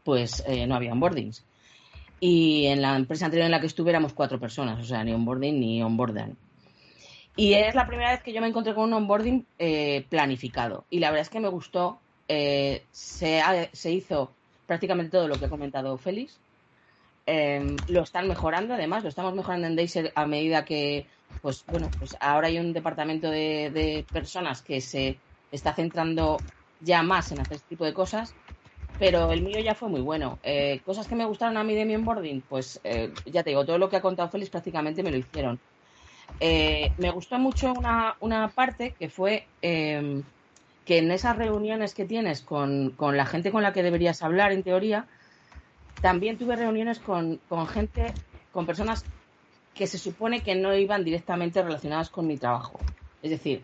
[0.10, 1.38] pues eh, no había onboardings.
[2.20, 5.14] Y en la empresa anterior en la que estuve éramos cuatro personas, o sea, ni
[5.14, 6.32] onboarding ni onboardan.
[7.36, 10.88] Y es la primera vez que yo me encontré con un onboarding eh, planificado.
[10.90, 12.04] Y la verdad es que me gustó.
[12.32, 16.42] eh, se, ha- se hizo prácticamente todo lo que ha comentado Félix.
[17.26, 21.10] Eh, lo están mejorando, además, lo estamos mejorando en Deiser a medida que,
[21.42, 26.48] pues bueno, pues ahora hay un departamento de, de personas que se está centrando
[26.80, 28.36] ya más en hacer este tipo de cosas.
[29.00, 30.38] Pero el mío ya fue muy bueno.
[30.44, 33.66] Eh, cosas que me gustaron a mí de mi onboarding, pues eh, ya te digo,
[33.66, 35.60] todo lo que ha contado Félix prácticamente me lo hicieron.
[36.42, 40.22] Eh, me gustó mucho una, una parte que fue eh,
[40.86, 44.52] que en esas reuniones que tienes con, con la gente con la que deberías hablar,
[44.52, 45.08] en teoría,
[46.02, 48.14] también tuve reuniones con, con gente,
[48.52, 49.06] con personas
[49.74, 52.80] que se supone que no iban directamente relacionadas con mi trabajo.
[53.22, 53.64] Es decir,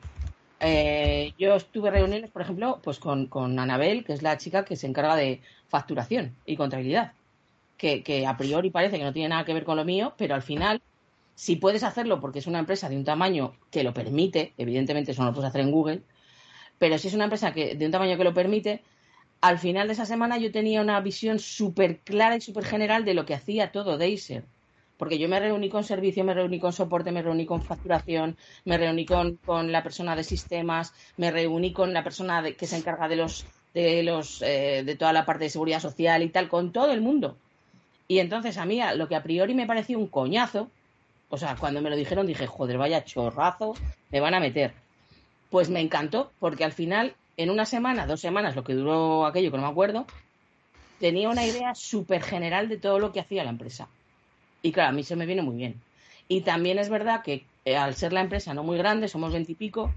[0.66, 4.76] eh, yo tuve reuniones, por ejemplo, pues con, con Anabel, que es la chica que
[4.76, 7.14] se encarga de facturación y contabilidad,
[7.78, 10.36] que, que a priori parece que no tiene nada que ver con lo mío, pero
[10.36, 10.82] al final
[11.36, 15.22] si puedes hacerlo porque es una empresa de un tamaño que lo permite, evidentemente eso
[15.22, 16.02] no lo puedes hacer en Google,
[16.80, 18.82] pero si es una empresa que, de un tamaño que lo permite,
[19.42, 23.14] al final de esa semana yo tenía una visión súper clara y súper general de
[23.14, 24.46] lo que hacía todo Deiser.
[24.98, 28.78] Porque yo me reuní con servicio, me reuní con soporte, me reuní con facturación, me
[28.78, 32.78] reuní con, con la persona de sistemas, me reuní con la persona de- que se
[32.78, 36.48] encarga de los de los eh, de toda la parte de seguridad social y tal,
[36.48, 37.42] con todo el mundo.
[38.08, 40.72] Y entonces a mí lo que a priori me parecía un coñazo,
[41.30, 43.82] o sea, cuando me lo dijeron dije, joder, vaya chorrazo,
[44.12, 44.82] me van a meter.
[45.50, 49.52] Pues me encantó, porque al final, en una semana, dos semanas, lo que duró aquello,
[49.52, 50.12] que no me acuerdo,
[50.98, 53.92] tenía una idea súper general de todo lo que hacía la empresa.
[54.66, 55.80] Y claro, a mí se me viene muy bien.
[56.28, 59.94] Y también es verdad que eh, al ser la empresa no muy grande, somos veintipico,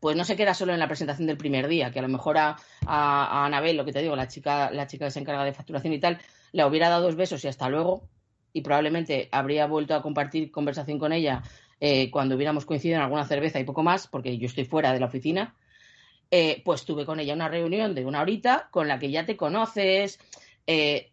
[0.00, 2.38] pues no se queda solo en la presentación del primer día, que a lo mejor
[2.38, 5.44] a, a, a Anabel, lo que te digo, la chica, la chica que se encarga
[5.44, 6.18] de facturación y tal,
[6.52, 8.08] le hubiera dado dos besos y hasta luego,
[8.54, 11.42] y probablemente habría vuelto a compartir conversación con ella
[11.78, 15.00] eh, cuando hubiéramos coincidido en alguna cerveza y poco más, porque yo estoy fuera de
[15.00, 15.54] la oficina,
[16.30, 19.36] eh, pues tuve con ella una reunión de una horita con la que ya te
[19.36, 20.18] conoces,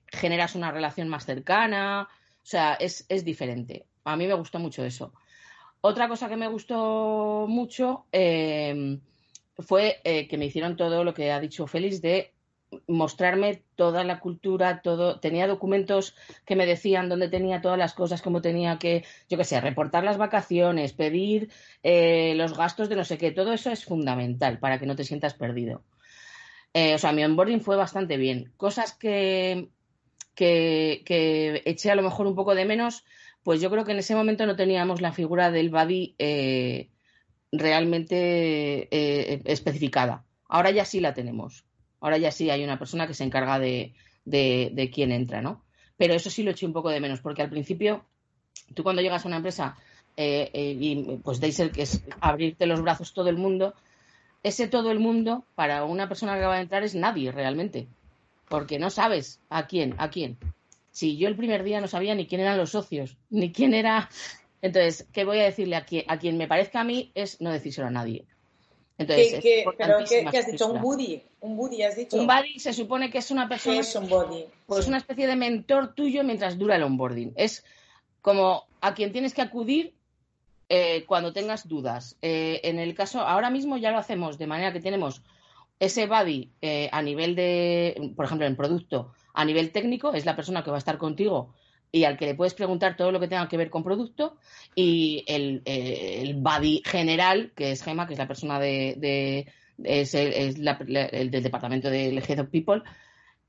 [0.07, 2.09] generas una relación más cercana,
[2.45, 3.87] o sea, es, es diferente.
[4.03, 5.13] A mí me gustó mucho eso.
[5.81, 8.99] Otra cosa que me gustó mucho eh,
[9.57, 12.35] fue eh, que me hicieron todo lo que ha dicho Félix de
[12.87, 15.19] mostrarme toda la cultura, todo.
[15.19, 19.43] Tenía documentos que me decían dónde tenía todas las cosas, cómo tenía que, yo qué
[19.43, 21.49] sé, reportar las vacaciones, pedir
[21.81, 23.31] eh, los gastos de no sé qué.
[23.31, 25.83] Todo eso es fundamental para que no te sientas perdido.
[26.75, 28.51] Eh, o sea, mi onboarding fue bastante bien.
[28.55, 29.69] Cosas que,
[30.35, 33.03] que, que eché a lo mejor un poco de menos,
[33.43, 36.89] pues yo creo que en ese momento no teníamos la figura del buddy eh,
[37.51, 40.25] realmente eh, especificada.
[40.47, 41.65] Ahora ya sí la tenemos.
[41.99, 43.93] Ahora ya sí hay una persona que se encarga de,
[44.25, 45.63] de, quién entra, ¿no?
[45.97, 48.05] Pero eso sí lo eché un poco de menos, porque al principio,
[48.73, 49.77] tú cuando llegas a una empresa
[50.17, 53.73] eh, eh, y pues Deiser, que es abrirte los brazos todo el mundo,
[54.43, 57.87] ese todo el mundo para una persona que acaba de entrar es nadie realmente,
[58.49, 60.37] porque no sabes a quién, a quién.
[60.91, 64.09] Si yo el primer día no sabía ni quién eran los socios, ni quién era.
[64.61, 67.11] Entonces, ¿qué voy a decirle a quien, a quien me parezca a mí?
[67.15, 68.25] Es no decírselo a nadie.
[68.97, 70.67] Entonces, ¿Qué, es qué- pero importantísima ¿qué, qué has dicho?
[70.67, 71.21] ¿Un buddy?
[71.41, 72.17] ¿Un buddy has dicho?
[72.17, 74.45] Un buddy se supone que es una ¿Qué persona es un buddy?
[74.65, 74.89] pues Sí.
[74.89, 77.33] una especie de mentor tuyo mientras dura el onboarding.
[77.35, 77.65] Es
[78.21, 79.93] como a quien tienes que acudir
[80.69, 82.17] eh, cuando tengas dudas.
[82.21, 85.21] Eh, en el caso, ahora mismo ya lo hacemos de manera que tenemos
[85.79, 90.35] ese buddy eh, a nivel de, por ejemplo, en producto, a nivel técnico, es la
[90.35, 91.53] persona que va a estar contigo
[91.91, 94.37] y al que le puedes preguntar todo lo que tenga que ver con producto,
[94.73, 99.47] y el, eh, el buddy general, que es Gema, que es la persona de, de-
[99.83, 100.77] es, el, es la-
[101.11, 102.81] el del departamento de Head of People,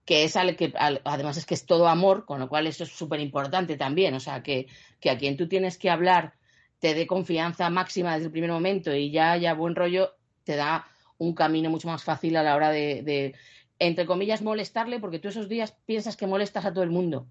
[0.04, 2.84] que es al que al- además es que es todo amor, con lo cual eso
[2.84, 4.14] es súper importante también.
[4.14, 4.66] O sea, que,
[5.00, 6.34] que a quien tú tienes que hablar
[6.78, 10.12] te dé confianza máxima desde el primer momento y ya haya buen rollo,
[10.44, 10.86] te da
[11.18, 13.34] un camino mucho más fácil a la hora de,
[13.78, 17.26] entre comillas, molestarle, porque tú esos días piensas que molestas a todo el mundo.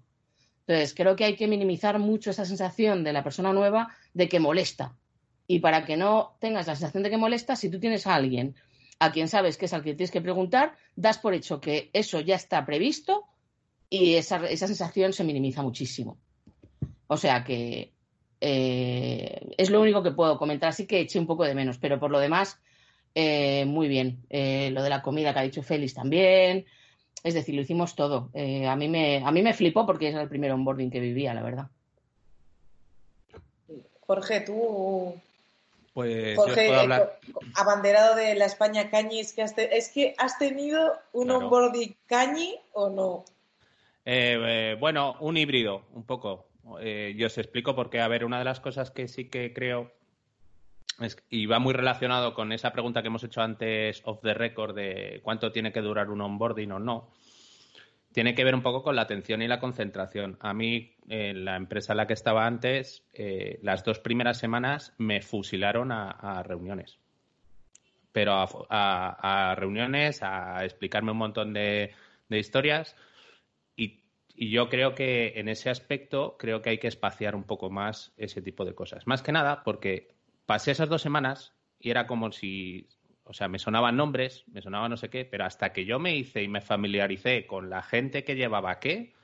[0.66, 4.40] Entonces, creo que hay que minimizar mucho esa sensación de la persona nueva de que
[4.40, 4.96] molesta.
[5.46, 8.56] Y para que no tengas la sensación de que molesta, si tú tienes a alguien
[8.98, 12.20] a quien sabes que es al que tienes que preguntar, das por hecho que eso
[12.20, 13.24] ya está previsto
[13.90, 16.18] y esa, esa sensación se minimiza muchísimo.
[17.06, 17.92] O sea que
[18.40, 22.00] eh, es lo único que puedo comentar, así que eché un poco de menos, pero
[22.00, 22.58] por lo demás,
[23.16, 24.24] eh, muy bien.
[24.28, 26.66] Eh, lo de la comida que ha dicho Félix también,
[27.24, 28.30] es decir, lo hicimos todo.
[28.34, 31.32] Eh, a, mí me, a mí me flipó porque era el primer onboarding que vivía,
[31.32, 31.68] la verdad.
[34.06, 35.14] Jorge, tú
[35.94, 37.18] Pues Jorge, yo puedo hablar.
[37.24, 41.28] eh, abanderado de la España Cañi, es que has, te- es que has tenido un
[41.28, 41.44] Claro.
[41.46, 43.24] onboarding Cañi o no.
[44.04, 46.46] Eh, eh, bueno, un híbrido, un poco.
[46.80, 49.90] Eh, yo os explico porque, a ver, una de las cosas que sí que creo,
[51.28, 55.20] y va muy relacionado con esa pregunta que hemos hecho antes off the record de
[55.22, 57.12] cuánto tiene que durar un onboarding o no,
[58.16, 60.38] tiene que ver un poco con la atención y la concentración.
[60.40, 64.94] A mí, en la empresa en la que estaba antes, eh, las dos primeras semanas
[64.96, 66.98] me fusilaron a, reuniones.
[68.12, 68.32] Pero
[68.70, 71.92] a, reuniones, a explicarme un montón de,
[72.30, 72.96] historias.
[73.76, 74.02] Y
[74.34, 78.40] yo creo que en ese aspecto creo que hay que espaciar un poco más ese
[78.40, 79.06] tipo de cosas.
[79.06, 80.15] Más que nada porque
[80.46, 82.88] pasé esas dos semanas y era como si,
[83.24, 86.16] o sea, me sonaban nombres, me sonaba no sé qué, pero hasta que yo me
[86.16, 89.14] hice y me familiaricé con la gente que llevaba qué,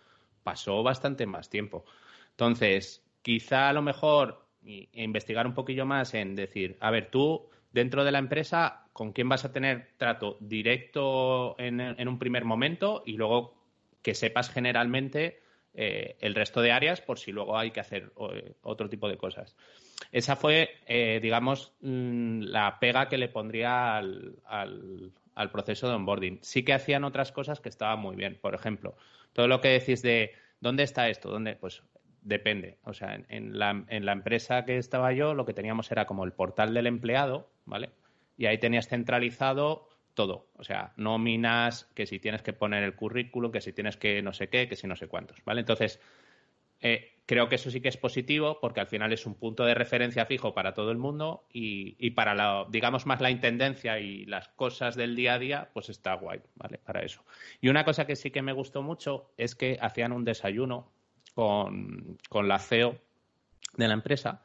[0.43, 1.85] pasó bastante más tiempo.
[2.31, 7.49] Entonces, quizá a lo mejor e investigar un poquillo más en decir, a ver, tú
[7.73, 12.45] dentro de la empresa, ¿con quién vas a tener trato directo en, en un primer
[12.45, 13.55] momento y luego
[14.03, 15.42] que sepas generalmente
[15.75, 18.13] eh, el resto de áreas por si luego hay que hacer
[18.63, 19.57] otro tipo de cosas.
[20.11, 25.13] Esa fue, eh, digamos, mm, la pega que le pondría al, al-
[25.51, 26.39] proceso de onboarding.
[26.43, 28.39] Sí que hacían otras cosas que estaban muy bien.
[28.41, 28.97] Por ejemplo,
[29.33, 31.31] todo lo que decís de ¿dónde está esto?
[31.31, 31.57] ¿Dónde?
[31.57, 31.83] Pues
[32.21, 32.79] depende.
[32.85, 36.25] O sea, en la, en la empresa que estaba yo, lo que teníamos era como
[36.25, 37.91] el portal del empleado, ¿vale?
[38.37, 40.49] Y ahí tenías centralizado todo.
[40.57, 44.33] O sea, nóminas, que si tienes que poner el currículum, que si tienes que no
[44.33, 45.61] sé qué, que si no sé cuántos, ¿vale?
[45.61, 46.01] Entonces,
[46.81, 49.75] eh, creo que eso sí que es positivo porque al final es un punto de
[49.75, 54.27] referencia fijo para todo el mundo y, y para, la, digamos, más la intendencia y
[54.27, 56.79] las cosas del día a día, pues está guay, ¿vale?
[56.79, 57.25] Para eso.
[57.61, 60.91] Y una cosa que sí que me gustó mucho es que hacían un desayuno
[61.35, 62.99] con, con la CEO
[63.77, 64.43] de la empresa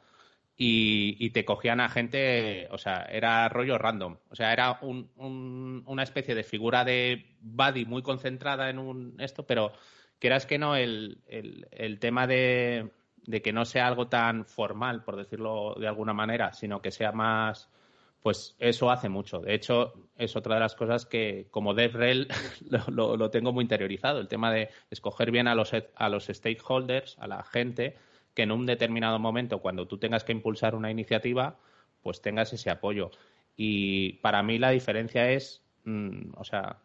[0.60, 4.18] y, y te cogían a gente, o sea, era rollo random.
[4.28, 9.14] O sea, era un- un- una especie de figura de buddy muy concentrada en un
[9.20, 9.72] esto, pero
[10.18, 12.90] quieras que no, el, el- el tema de,
[13.24, 17.12] de que no sea algo tan formal, por decirlo de alguna manera, sino que sea
[17.12, 17.70] más,
[18.20, 19.38] pues eso hace mucho.
[19.38, 22.26] De hecho, es otra de las cosas que como DevRel
[22.68, 26.26] lo, lo- lo tengo muy interiorizado, el tema de escoger bien a los, a los
[26.26, 27.96] stakeholders, a la gente,
[28.38, 31.58] que en un determinado momento, cuando tú tengas que impulsar una iniciativa,
[32.04, 33.10] pues tengas ese apoyo.
[33.56, 36.78] Y para mí la diferencia es, mm, o sea,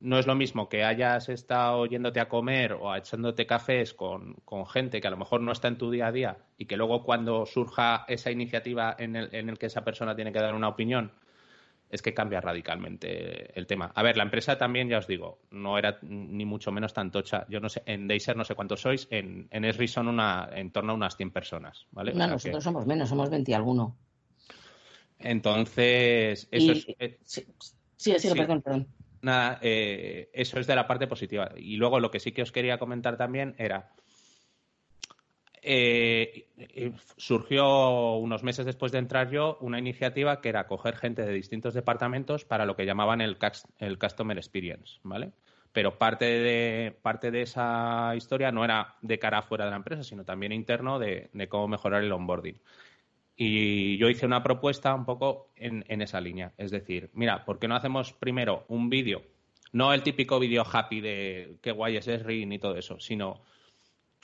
[0.00, 4.66] no es lo mismo que hayas estado yéndote a comer o echándote cafés con, con
[4.66, 7.04] gente que a lo mejor no está en tu día a día y que luego
[7.04, 10.66] cuando surja esa iniciativa en el, en el que esa persona tiene que dar una
[10.66, 11.12] opinión,
[11.88, 13.92] es que cambia radicalmente el tema.
[13.94, 17.46] A ver, la empresa también, ya os digo, no era ni mucho menos tan tocha.
[17.48, 20.72] Yo no sé, en Deiser no sé cuántos sois, en, en Esri son una, en
[20.72, 22.12] torno a unas 100 personas, ¿vale?
[22.12, 23.96] O No, que- nosotros somos menos, somos 20 y alguno.
[25.18, 27.44] entonces, eso Y- es, eh, Sí,
[27.96, 28.36] sí, sí, Sí.
[28.38, 28.86] perdón, perdón.
[29.22, 31.50] Nada, eh, eso es de la parte positiva.
[31.56, 33.92] Y luego lo que sí que os quería comentar también era,
[35.68, 36.46] eh,
[37.16, 41.74] surgió unos meses después de entrar yo una iniciativa que era coger gente de distintos
[41.74, 43.36] departamentos para lo que llamaban el,
[43.78, 45.32] el Customer Experience, ¿vale?
[45.72, 50.04] Pero parte de, parte de esa historia no era de cara afuera de la empresa,
[50.04, 52.60] sino también interno de, cómo mejorar el onboarding.
[53.36, 56.52] Y yo hice una propuesta un poco en, en esa línea.
[56.56, 59.22] Es decir, mira, ¿por qué no hacemos primero un vídeo?
[59.72, 63.42] No el típico vídeo happy de qué guay es Esri ni todo eso, sino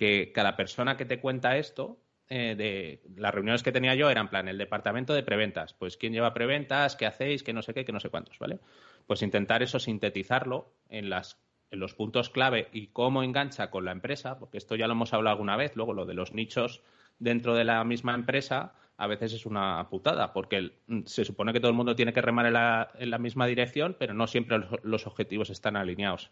[0.03, 1.97] que cada persona que te cuenta esto,
[2.29, 5.75] eh, de las reuniones que tenía yo eran plan el departamento de preventas.
[5.75, 8.59] Pues quién lleva preventas, qué hacéis, qué no sé qué, qué no sé cuántos, ¿vale?
[9.07, 13.93] Pues intentar eso sintetizarlo en las en los puntos clave y cómo engancha con la
[13.93, 16.83] empresa, porque esto ya lo hemos hablado alguna vez, luego lo de los nichos
[17.21, 20.73] dentro de la misma empresa a veces es una putada, porque
[21.07, 23.95] se supone que todo el mundo tiene que remar en la, en la misma dirección,
[23.99, 26.31] pero no siempre los, objetivos están alineados.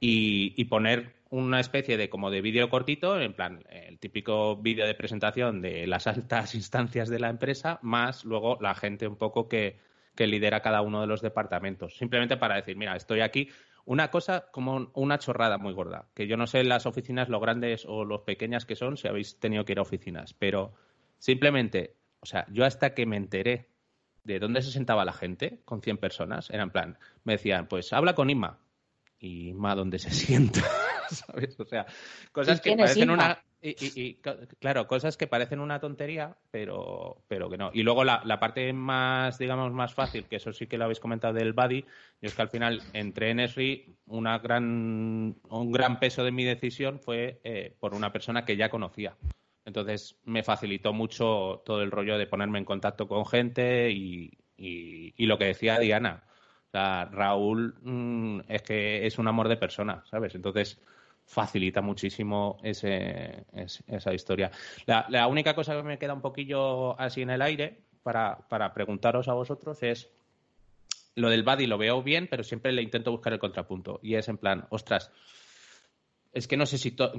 [0.00, 4.94] Y poner una especie de como de vídeo cortito, en plan, el típico vídeo de
[4.94, 9.78] presentación de las altas instancias de la empresa, más luego la gente un poco que,
[10.16, 11.96] que lidera cada uno de los departamentos.
[11.96, 13.48] Simplemente para decir, mira, estoy aquí.
[13.84, 17.86] Una cosa como una chorrada muy gorda, que yo no sé las oficinas lo grandes
[17.86, 20.74] o los pequeñas que son, si habéis tenido que ir a oficinas, pero
[21.18, 23.70] simplemente, o sea, yo hasta que me enteré
[24.24, 27.92] de dónde se sentaba la gente con 100 personas, era en plan, me decían, pues
[27.92, 28.58] habla con Inma.
[29.18, 30.62] Y Inma, ¿dónde se sienta?
[31.26, 31.58] ¿Sabes?
[31.60, 31.86] O sea,
[32.32, 33.42] cosas ¿Y que parecen una...
[33.62, 37.70] Y, y- y, ca- claro, cosas que parecen una tontería, pero, pero que no.
[37.74, 40.98] Y luego la, la parte más, digamos, más fácil, que eso sí que lo habéis
[41.00, 41.84] comentado del Buddy,
[42.22, 46.44] y es que al final entré en ESRI, una gran, un gran peso de mi
[46.44, 49.14] decisión fue eh, por una persona que ya conocía.
[49.66, 55.12] Entonces me facilitó mucho todo el rollo de ponerme en contacto con gente y, y-
[55.18, 56.24] y lo que decía Diana.
[56.68, 60.34] O sea, Raúl mm, es que es un amor de persona, ¿sabes?
[60.34, 60.80] Entonces
[61.30, 64.50] facilita muchísimo ese, es- esa historia.
[64.86, 68.74] La, la única cosa que me queda un poquillo así en el aire para, para
[68.74, 70.10] preguntaros a vosotros es
[71.14, 74.00] lo del buddy lo veo bien, pero siempre le intento buscar el contrapunto.
[74.02, 75.12] Y es en plan, ostras,
[76.32, 77.12] es que no sé si to-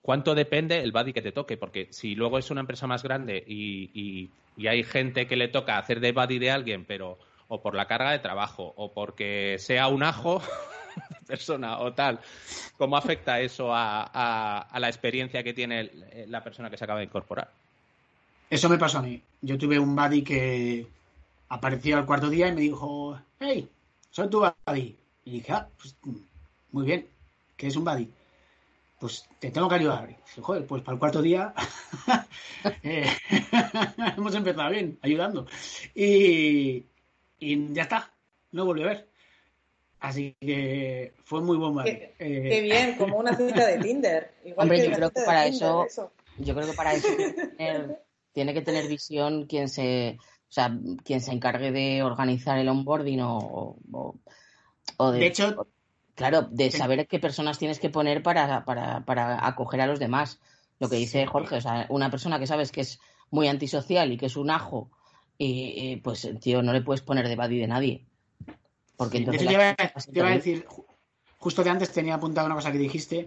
[0.00, 3.42] cuánto depende el buddy que te toque, porque si luego es una empresa más grande
[3.46, 7.60] y, y- y hay gente que le toca hacer de buddy de alguien, pero o
[7.60, 10.40] por la carga de trabajo o porque sea un ajo
[11.26, 12.20] persona o tal,
[12.76, 17.06] ¿cómo afecta eso a, la experiencia que tiene el- la persona que se acaba de
[17.06, 17.50] incorporar?
[18.50, 19.22] Eso me pasó a mí.
[19.42, 20.86] Yo tuve un buddy que
[21.48, 23.68] apareció al cuarto día y me dijo, hey,
[24.10, 24.96] soy tu buddy.
[25.24, 25.96] Y dije, ah, pues
[26.72, 27.06] muy bien,
[27.56, 28.08] ¿qué es un buddy?
[29.00, 30.10] Pues te tengo que ayudar.
[30.10, 31.54] Y dije, joder, pues para el cuarto día
[32.82, 33.06] eh,
[34.16, 35.46] hemos empezado bien, ayudando.
[35.94, 36.84] Y,
[37.38, 38.12] y ya está,
[38.52, 39.08] no volví a ver.
[40.00, 41.84] Así que fue muy buen.
[41.84, 44.34] Qué, Eh, qué bien, como una cita de Tinder.
[44.44, 47.34] Igual Hombre, que yo creo que para Tinder, eso- Yo creo que para eso tiene
[47.34, 52.58] que tener, tiene que tener visión quien se, o sea, quien se encargue de organizar
[52.58, 54.14] el onboarding o, o-
[54.98, 55.66] o de, De hecho-
[56.14, 60.40] claro, de saber qué personas tienes que poner para, para, para acoger a los demás.
[60.78, 64.16] Lo que dice Jorge, o sea, una persona que sabes que es muy antisocial y
[64.16, 64.90] que es un ajo,
[65.36, 68.06] y, y, pues tío, no le puedes poner de buddy de nadie.
[68.98, 70.84] Porque De entonces te iba, a- te iba decir, ju-
[71.38, 73.26] justo de antes tenía apuntado una cosa que dijiste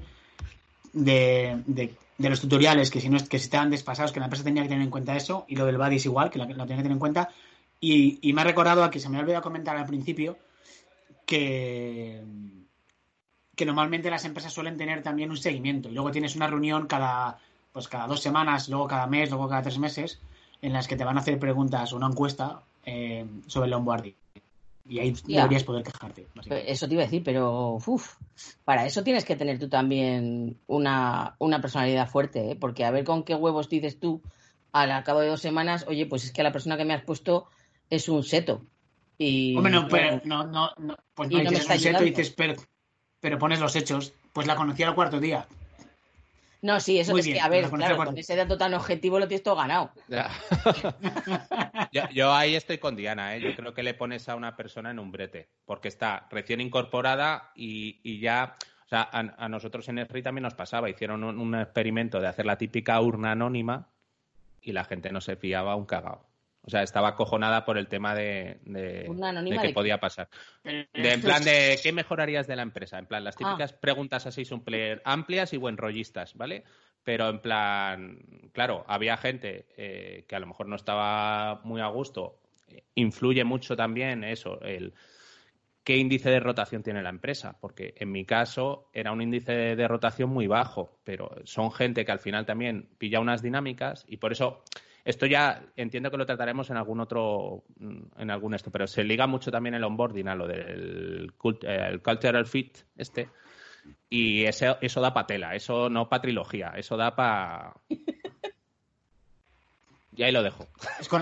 [0.93, 4.25] de, de- de los tutoriales, que si no es- que si estaban desfasados, que la
[4.27, 6.45] empresa tenía que tener en cuenta eso, y lo del buddy es igual, que lo,
[6.45, 7.29] lo tenía que tener en cuenta.
[7.79, 10.37] Y, y me ha recordado a que se me ha olvidado comentar al principio
[11.25, 12.21] que,
[13.55, 15.89] que normalmente las empresas suelen tener también un seguimiento.
[15.89, 17.39] Y luego tienes una reunión cada,
[17.73, 20.19] pues cada dos semanas, luego cada mes, luego cada tres meses,
[20.61, 24.15] en las que te van a hacer preguntas o una encuesta eh, sobre el onboarding.
[24.87, 26.27] Y ahí deberías poder quejarte.
[26.35, 26.71] básicamente.
[26.71, 28.15] Eso te iba a decir, pero uf,
[28.65, 32.55] para eso tienes que tener tú también una, una personalidad fuerte, ¿eh?
[32.55, 34.21] porque a ver con qué huevos dices tú
[34.71, 37.47] al cabo de dos semanas, oye, pues es que la persona que me has puesto
[37.89, 38.65] es un seto.
[39.17, 42.03] Y, Hombre, no, pero no, no, no, pues no Y dices un seto, ayudando.
[42.05, 42.55] dices, pero,
[43.19, 44.13] pero pones los hechos.
[44.33, 45.45] Pues la conocí al cuarto día.
[46.61, 49.17] No, sí, eso Muy es bien, que, a ver, claro, con ese dato tan objetivo
[49.17, 49.91] lo tienes todo ganado.
[50.07, 50.29] Ya.
[51.91, 53.41] yo, yo ahí estoy con Diana, ¿eh?
[53.41, 57.51] Yo creo que le pones a una persona en un brete, porque está recién incorporada
[57.55, 58.55] y, y ya.
[58.85, 60.89] O sea, a, a nosotros en ESRI también nos pasaba.
[60.89, 63.87] Hicieron un, un experimento de hacer la típica urna anónima
[64.61, 66.30] y la gente no se fiaba un cagao.
[66.63, 69.99] O sea, estaba acojonada por el tema de, de, ¿Urna anónima de que de podía
[69.99, 70.29] pasar.
[70.61, 72.99] Pero De, en plan de qué mejorarías de la empresa.
[72.99, 73.37] En plan, las Ah.
[73.39, 76.63] típicas preguntas así son player amplias y buen rollistas, ¿vale?
[77.03, 78.19] Pero en plan,
[78.53, 82.37] claro, había gente eh, que a lo mejor no estaba muy a gusto.
[82.93, 84.93] Influye mucho también eso, el
[85.83, 89.75] qué índice de rotación tiene la empresa, porque en mi caso era un índice de,
[89.75, 94.17] de rotación muy bajo, pero son gente que al final también pilla unas dinámicas y
[94.17, 94.63] por eso
[95.03, 99.03] esto ya entiendo que lo trataremos en algún otro, mm, en algún esto, pero se
[99.03, 103.29] liga mucho también el onboarding a lo del cult- el cultural fit este
[104.09, 107.73] y ese, eso da pa' tela, eso no pa' trilogía, eso da pa...
[110.13, 110.67] Y ahí lo dejo.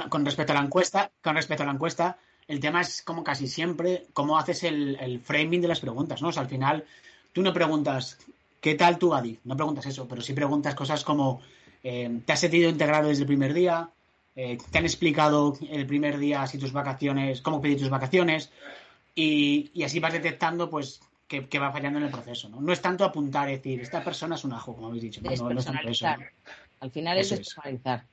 [0.10, 3.48] con respecto a la encuesta, con respecto a la encuesta, el tema es como casi
[3.48, 6.30] siempre cómo haces el, el framing de las preguntas, ¿no?
[6.30, 6.84] O sea, al final
[7.32, 8.18] tú no preguntas
[8.60, 9.40] ¿qué tal tu Adi?
[9.44, 11.42] No preguntas eso, pero sí preguntas cosas como
[11.84, 13.90] eh, ¿te has sentido integrado desde el primer día?
[14.36, 18.52] Eh, ¿Te han explicado el primer día si tus vacaciones, cómo pedir tus vacaciones?
[19.16, 22.62] Y, y así vas detectando, pues, que, que va fallando en el proceso, ¿no?
[22.62, 25.22] No es tanto apuntar, es decir, esta persona es un ajo, como habéis dicho.
[25.22, 26.08] No, no, no es tanto eso.
[26.80, 27.40] Al final es Eso es.
[27.42, 28.06] despersonalizar.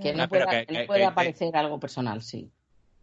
[0.00, 2.50] Que Ah, no pueda, que- que pueda que- aparecer algo personal, sí.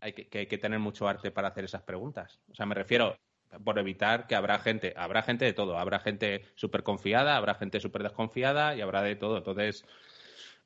[0.02, 2.40] Hay que, que hay que tener mucho arte para hacer esas preguntas.
[2.52, 3.16] O sea, me refiero,
[3.64, 7.80] por evitar que habrá gente, habrá gente de todo, habrá gente súper confiada, habrá gente
[7.80, 9.38] súper desconfiada y habrá de todo.
[9.38, 9.86] Entonces,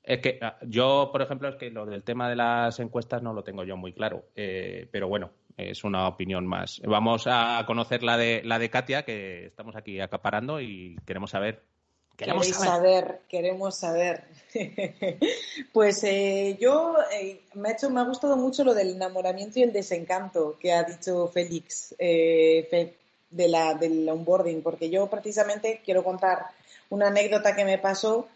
[0.05, 3.33] es que ah, yo, por ejemplo, es que lo del tema de las encuestas no
[3.33, 6.81] lo tengo yo muy claro, eh, pero bueno, es una opinión más.
[6.85, 11.63] Vamos a conocer la de la de Katia, que estamos aquí acaparando y queremos saber.
[12.15, 13.21] Queremos saber.
[13.27, 14.23] queremos saber.
[15.73, 19.63] pues eh, yo eh, me ha hecho, me ha gustado mucho lo del enamoramiento y
[19.63, 26.45] el desencanto que ha dicho Félix de la del onboarding, porque yo precisamente quiero contar
[26.89, 28.29] una anécdota que me pasó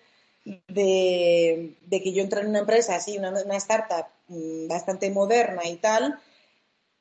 [0.45, 6.19] de, que yo entré en una empresa así, una, startup mm, bastante moderna y tal,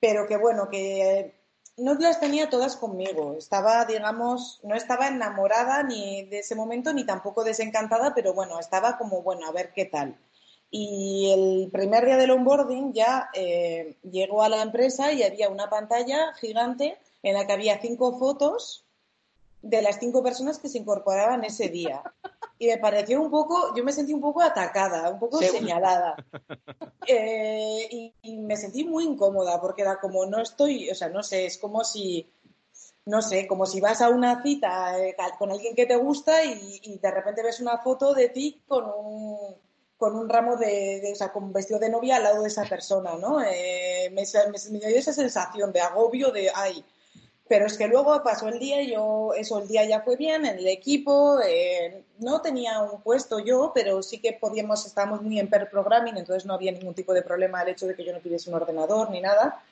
[0.01, 1.35] pero que bueno, que
[1.77, 3.37] no las tenía todas conmigo.
[3.39, 8.99] Estaba, digamos, no estaba enamorada ni de ese momento ni tampoco desencantada, pero bueno, estaba
[8.99, 10.17] como, bueno, a ver qué tal.
[10.71, 15.71] Y el primer día del onboarding ya eh, llegó a la empresa y había una
[15.71, 18.85] pantalla gigante en la que había cinco fotos
[19.63, 22.03] de las cinco personas que se incorporaban ese día.
[22.61, 26.17] Y me pareció un poco, yo me sentí un poco atacada, un poco señalada.
[27.11, 31.47] Eh, y, me sentí muy incómoda porque era como, no estoy, o sea, no sé,
[31.47, 32.31] es como si,
[33.07, 36.99] no sé, como si vas a una cita eh, con alguien que te gusta y,
[36.99, 39.39] de repente ves una foto de ti con un,
[39.97, 42.65] con un ramo de, o sea, con un vestido de novia al lado de esa
[42.65, 43.41] persona, ¿no?
[43.43, 46.85] Eh, me, me, me, dio esa sensación de agobio, de, ay,
[47.49, 50.45] pero es que luego pasó el día y yo, eso, el día ya fue bien
[50.45, 51.39] en el equipo.
[52.19, 56.45] No tenía un puesto yo, pero sí que podíamos, estábamos muy en per programming, entonces
[56.45, 59.11] no había ningún tipo de problema el hecho de que yo no tuviese un ordenador
[59.11, 59.63] ni nada.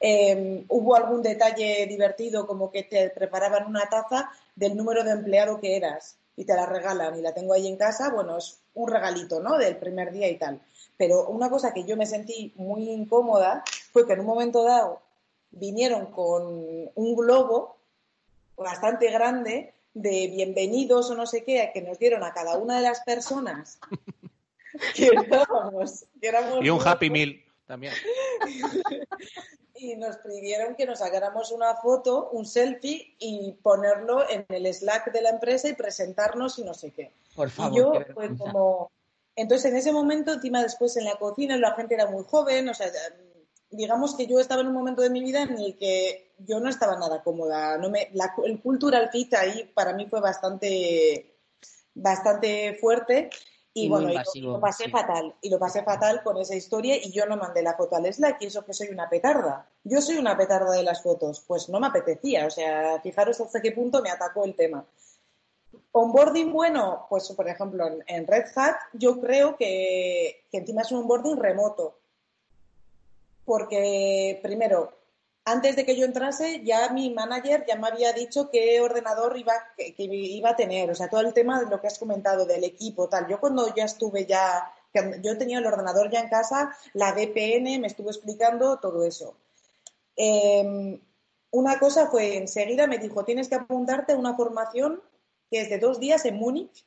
[0.00, 5.60] Eh, hubo algún detalle divertido, como que te preparaban una taza del número de empleado
[5.60, 8.10] que eras y te la regalan y la tengo ahí en casa.
[8.10, 9.58] Bueno, es un regalito, ¿no?
[9.58, 10.60] Del primer día y tal.
[10.96, 15.00] Pero una cosa que yo me sentí muy incómoda fue que en un momento dado
[15.50, 17.76] vinieron con un globo
[18.56, 22.82] bastante grande de bienvenidos o no sé qué, que nos dieron a cada una de
[22.82, 23.78] las personas
[24.94, 25.10] que
[26.60, 27.92] y un Happy Meal también.
[29.74, 35.12] y nos pidieron que nos sacáramos una foto, un selfie y ponerlo en el Slack
[35.12, 37.12] de la empresa y presentarnos y no sé qué.
[37.34, 37.72] Por favor.
[37.72, 38.90] Y yo, pues como...
[39.36, 42.74] Entonces, en ese momento, encima después en la cocina, la gente era muy joven, o
[42.74, 42.88] sea,
[43.70, 46.68] digamos que yo estaba en un momento de mi vida en el que yo no
[46.68, 47.76] estaba nada cómoda.
[47.78, 48.10] No me,
[48.44, 51.36] el cultural fit ahí para mí fue bastante,
[51.94, 53.30] bastante fuerte.
[53.74, 54.08] Y, bueno,
[54.42, 55.34] lo, pasé fatal.
[55.40, 58.42] Y lo pasé fatal con esa historia y yo no mandé la foto al Slack
[58.42, 59.68] y eso que soy una petarda.
[59.84, 61.44] Yo soy una petarda de las fotos.
[61.46, 62.46] Pues no me apetecía.
[62.46, 64.84] O sea, fijaros hasta qué punto me atacó el tema.
[65.92, 71.00] Onboarding bueno, pues por ejemplo en, Red Hat yo creo que, que encima es un
[71.00, 71.97] onboarding remoto
[73.48, 74.92] porque primero,
[75.46, 79.54] antes de que yo entrase, ya mi manager ya me había dicho qué ordenador iba,
[79.74, 82.62] que, iba a tener, o sea, todo el tema de lo que has comentado del
[82.62, 83.26] equipo, tal.
[83.26, 84.70] Yo cuando ya estuve ya,
[85.22, 89.34] yo tenía el ordenador ya en casa, la VPN, me estuvo explicando todo eso.
[90.14, 91.00] Em,
[91.50, 95.02] una cosa fue, enseguida me dijo, tienes que apuntarte a una formación
[95.50, 96.84] que es de dos días en Múnich,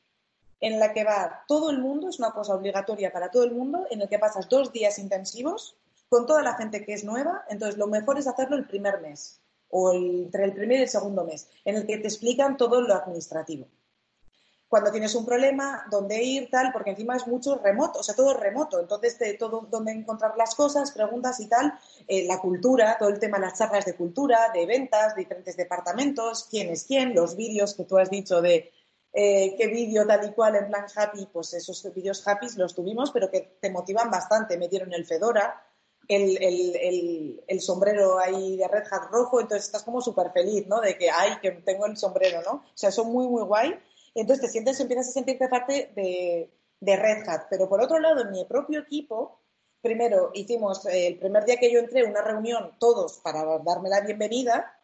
[0.60, 3.84] en la que va todo el mundo, es una cosa obligatoria para todo el mundo,
[3.90, 5.76] en el que pasas dos días intensivos
[6.12, 9.40] con toda la gente que es nueva, entonces lo mejor es hacerlo el primer mes
[9.70, 12.94] o entre el primer y el segundo mes, en el que te explican todo lo
[12.94, 13.66] administrativo.
[14.68, 18.32] Cuando tienes un problema, dónde ir, tal, porque encima es mucho remoto, o sea, todo
[18.32, 21.72] es remoto, entonces de todo dónde encontrar las cosas, preguntas y tal,
[22.06, 26.68] eh, la cultura, todo el tema las charlas de cultura, de ventas, diferentes departamentos, quién
[26.68, 28.70] es quién, los vídeos que tú has dicho de
[29.14, 33.10] eh, qué vídeo tal y cual en plan happy, pues esos vídeos happy los tuvimos,
[33.12, 34.58] pero que te motivan bastante.
[34.58, 35.71] Me dieron el Fedora,
[36.08, 40.80] el, sombrero ahí de Red Hat rojo, entonces estás como súper feliz, ¿no?
[40.80, 42.52] De que, ay, que tengo el sombrero, ¿no?
[42.52, 43.74] O sea, son muy, muy guay.
[44.14, 46.50] Entonces te sientes, empiezas a sentirte parte de,
[46.80, 47.46] de Red Hat.
[47.48, 49.38] Pero por otro lado, en mi propio equipo,
[49.80, 54.00] primero hicimos, eh, el primer día que yo entré, una reunión todos para darme la
[54.00, 54.78] bienvenida.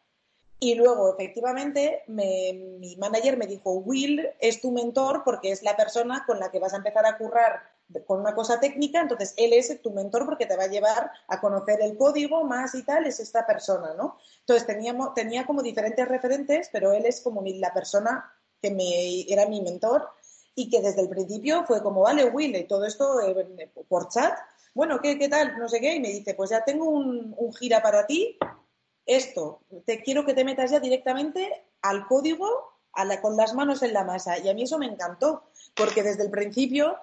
[0.61, 6.25] Y luego, efectivamente, mi manager me dijo, Will es tu mentor porque es la persona
[6.27, 9.81] con la que vas a empezar a currar con una cosa técnica, entonces él es
[9.81, 13.21] tu mentor porque te va a llevar a conocer el código más y tal, es
[13.21, 14.19] esta persona, ¿no?
[14.41, 18.31] Entonces teníamos, tenía como diferentes referentes, pero él es como la persona
[18.61, 20.09] que me, era mi mentor
[20.55, 24.37] y que desde el principio fue como, vale, Will, y todo esto eh, por chat,
[24.75, 25.59] bueno, ¿qué, ¿qué, tal?
[25.59, 28.39] No sé qué, y me dice, pues ya tengo un, gira para ti,
[29.07, 32.79] esto, te quiero que te metas ya directamente al código
[33.23, 34.39] con las manos en la masa.
[34.39, 36.97] Y a mí eso me encantó, porque desde el principio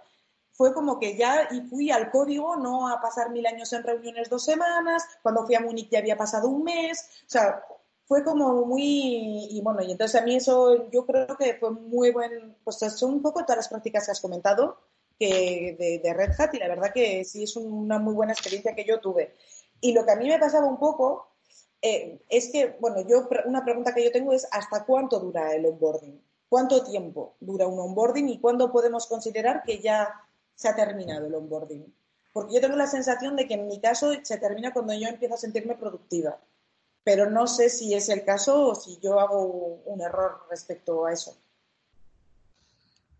[0.55, 4.29] fue como que ya y fui al código, no a pasar mil años en reuniones
[4.29, 7.63] dos semanas, cuando fui a Múnich ya había pasado un mes, o sea,
[8.05, 12.11] fue como muy, y bueno, y entonces a mí eso yo creo que fue muy
[12.11, 14.77] buen, pues son un poco todas las prácticas que has comentado
[15.19, 18.75] que de, de Red Hat y la verdad que sí es una muy buena experiencia
[18.75, 19.35] que yo tuve.
[19.81, 21.27] Y lo que a mí me pasaba un poco
[21.81, 25.65] eh, es que, bueno, yo una pregunta que yo tengo es ¿hasta cuánto dura el
[25.65, 26.21] onboarding?
[26.49, 30.13] ¿Cuánto tiempo dura un onboarding y cuándo podemos considerar que ya
[30.55, 31.93] se ha terminado el onboarding?
[32.33, 35.35] Porque yo tengo la sensación de que en mi caso se termina cuando yo empiezo
[35.35, 36.37] a sentirme productiva,
[37.03, 41.13] pero no sé si es el caso o si yo hago un error respecto a
[41.13, 41.37] eso.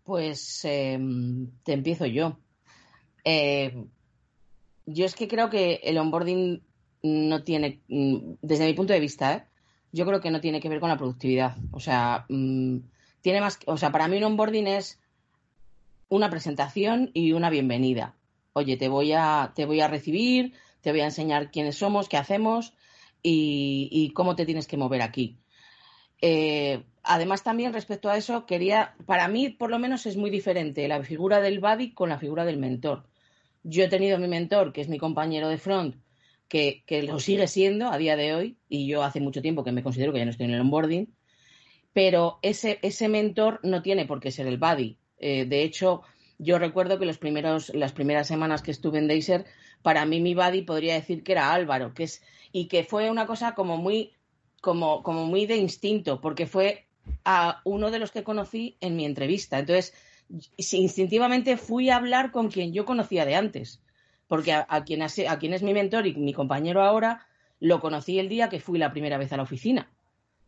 [0.02, 0.98] Pues eh,
[1.64, 2.38] te empiezo yo.
[3.24, 3.86] Eh,
[4.86, 6.62] yo es que creo que el onboarding
[7.02, 9.44] no tiene, mm, desde mi punto de vista, ¿eh?
[9.92, 11.56] yo creo que no tiene que ver con la productividad.
[11.72, 12.78] O sea, mm,
[13.20, 15.00] tiene más, o sea, para mí un onboarding es
[16.08, 18.16] una presentación y una bienvenida.
[18.52, 22.16] Oye, te voy a, te voy a recibir, te voy a enseñar quiénes somos, qué
[22.16, 22.74] hacemos
[23.22, 25.38] y, y cómo te tienes que mover aquí.
[26.22, 30.88] Eh, además, también respecto a eso, quería, para mí por lo menos es muy diferente
[30.88, 33.06] la figura del buddy con la figura del mentor.
[33.62, 35.96] Yo he tenido mi mentor, que es mi compañero de front,
[36.48, 39.72] que, que, lo sigue siendo a día de hoy, y yo hace mucho tiempo que
[39.72, 41.12] me considero que ya no estoy en el onboarding,
[41.92, 44.98] pero ese, ese mentor no tiene por qué ser el buddy.
[45.18, 46.02] Eh, de hecho,
[46.38, 49.46] yo recuerdo que los primeros, las primeras semanas que estuve en Deiser,
[49.82, 53.26] para mí mi buddy podría decir que era Álvaro, que es, y que fue una
[53.26, 54.12] cosa como muy
[54.60, 56.86] como, como muy de instinto, porque fue
[57.24, 59.58] a uno de los que conocí en mi entrevista.
[59.58, 59.94] Entonces,
[60.56, 63.80] instintivamente fui a hablar con quien yo conocía de antes,
[64.26, 67.26] porque a, a, quien, hace, a quien es mi mentor y mi compañero ahora,
[67.60, 69.88] lo conocí el día que fui la primera vez a la oficina.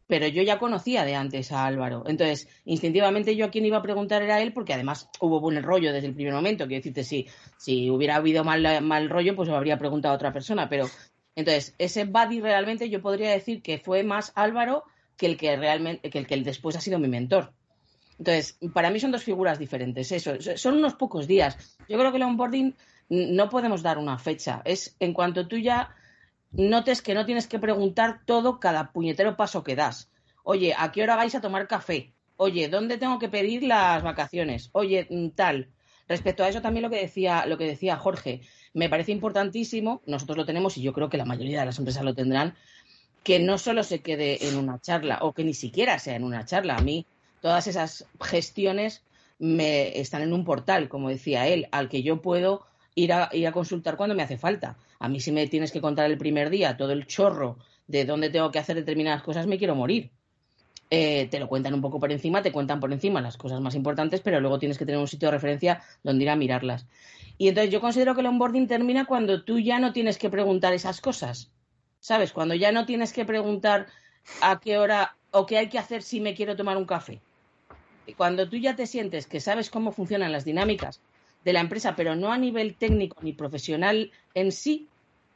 [0.09, 2.03] Pero yo ya conocía de antes a Álvaro.
[2.07, 5.93] Entonces, instintivamente yo a quien iba a preguntar era él, porque además hubo buen rollo
[5.93, 6.67] desde el primer momento.
[6.67, 7.29] Quiero decirte, si,
[7.59, 10.69] si hubiera habido mal, rollo, pues me habría preguntado a otra persona.
[10.69, 10.87] Pero
[11.37, 14.83] entonces, ese buddy realmente yo podría decir que fue más Álvaro
[15.17, 17.53] que el que realmente, que el que después ha sido mi mentor.
[18.19, 20.11] Entonces, para mí son dos figuras diferentes.
[20.11, 21.77] Eso, son unos pocos días.
[21.89, 22.75] Yo creo que el onboarding
[23.11, 24.63] no podemos dar una fecha.
[24.65, 25.95] Es en cuanto tú ya
[26.53, 30.11] notes que no tienes que preguntar todo cada puñetero paso que das.
[30.43, 32.13] Oye, ¿a qué hora vais a tomar café?
[32.37, 34.71] Oye, ¿dónde tengo que pedir las vacaciones?
[34.73, 35.69] Oye, mm, tal.
[36.09, 38.41] Respecto a eso también lo que decía, lo que decía Jorge,
[38.73, 42.03] me parece importantísimo, nosotros lo tenemos y yo creo que la mayoría de las empresas
[42.03, 42.55] lo tendrán,
[43.23, 46.47] que no solo se quede en una charla o que ni siquiera sea en una
[46.47, 46.77] charla.
[46.77, 47.05] A mí
[47.43, 49.03] todas esas gestiones
[49.39, 52.65] me están en un portal, como decía él, al que yo puedo
[52.99, 54.77] ir a, ir a consultar cuando me hace falta.
[54.99, 58.31] A mí si me tienes que contar el primer día todo el chorro de dónde
[58.31, 60.11] tengo que hacer determinadas cosas, me quiero morir.
[60.91, 63.75] Eh, te lo cuentan un poco por encima, te cuentan por encima las cosas más
[63.75, 66.87] importantes, pero luego tienes que tener un sitio de referencia donde ir a mirarlas.
[67.37, 70.73] Y entonces yo considero que el onboarding termina cuando tú ya no tienes que preguntar
[70.73, 71.51] esas cosas.
[72.01, 72.33] ¿Sabes?
[72.33, 73.87] Cuando ya no tienes que preguntar
[74.41, 77.21] a qué hora o qué hay que hacer si me quiero tomar un café.
[78.07, 81.01] Y cuando tú ya te sientes que sabes cómo funcionan las dinámicas
[81.45, 84.89] de la empresa, pero no a nivel técnico ni profesional en sí,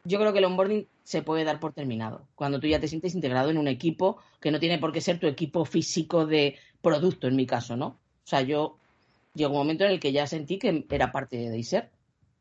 [0.04, 2.26] yo creo que el onboarding se puede dar por terminado.
[2.34, 5.18] Cuando tú ya te sientes integrado en un equipo que no tiene por qué ser
[5.18, 7.86] tu equipo físico de producto, en mi caso, ¿no?
[7.86, 8.76] O sea, yo
[9.34, 11.90] llegó un momento en el que ya sentí que era parte de Deiser.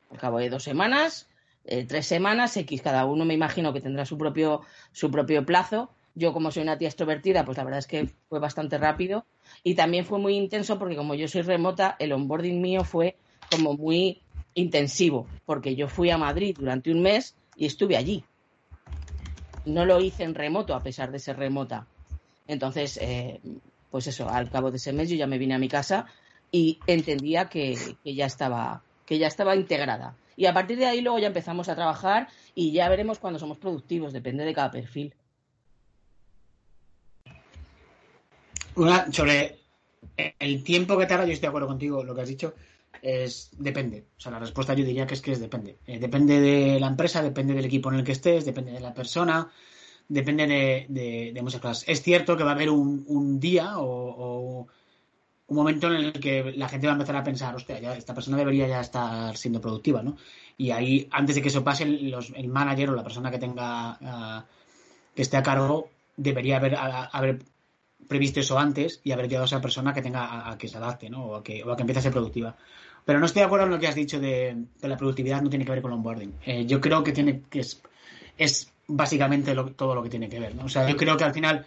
[0.09, 1.29] Al cabo de dos semanas,
[1.65, 5.91] eh, tres semanas, X, cada uno me imagino que tendrá su propio, su propio plazo.
[6.15, 9.25] Yo, como soy una tía extrovertida, pues la verdad es que fue bastante rápido.
[9.63, 13.15] Y también fue muy intenso porque como yo soy remota, el onboarding mío fue
[13.51, 14.21] como muy
[14.53, 18.23] intensivo, porque yo fui a Madrid durante un mes y estuve allí.
[19.65, 21.85] No lo hice en remoto, a pesar de ser remota.
[22.47, 23.39] Entonces, eh,
[23.91, 26.05] pues eso, al cabo de ese mes yo ya me vine a mi casa
[26.51, 30.15] y entendía que, ya estaba, que ya estaba integrada.
[30.35, 33.57] Y a partir de ahí luego ya empezamos a trabajar y ya veremos cuando somos
[33.57, 35.13] productivos, depende de cada perfil.
[39.11, 39.59] Sobre
[40.39, 42.55] el tiempo que tarda, yo estoy de acuerdo contigo, lo que has dicho,
[43.01, 44.05] es depende.
[44.17, 45.77] O sea, la respuesta yo diría que es que es depende.
[45.87, 48.93] Eh, depende de la empresa, depende del equipo en el que estés, depende de la
[48.93, 49.49] persona,
[50.07, 51.83] depende de, de, de muchas cosas.
[51.87, 54.67] Es cierto que va a haber un, un día o,
[55.47, 58.13] un momento en el que la gente va a empezar a pensar, hostia, ya esta
[58.13, 60.15] persona debería ya estar siendo productiva, ¿no?
[60.57, 63.97] Y ahí, antes de que eso pase, los, el manager o la persona que tenga,
[63.99, 64.43] uh,
[65.13, 67.39] que esté a cargo, debería haber, haber
[68.07, 70.77] previsto eso antes y haber llegado a esa persona que tenga a, a que se
[70.77, 71.25] adapte, ¿no?
[71.25, 72.55] O a que, o a que empiece a ser productiva.
[73.05, 75.49] Pero no estoy de acuerdo en lo que has dicho de que la productividad no
[75.49, 76.33] tiene que ver con el onboarding.
[76.45, 77.63] Eh, yo creo que tiene que
[78.37, 80.65] es, básicamente todo lo que tiene que ver, ¿no?
[80.65, 81.65] O sea, yo creo que al final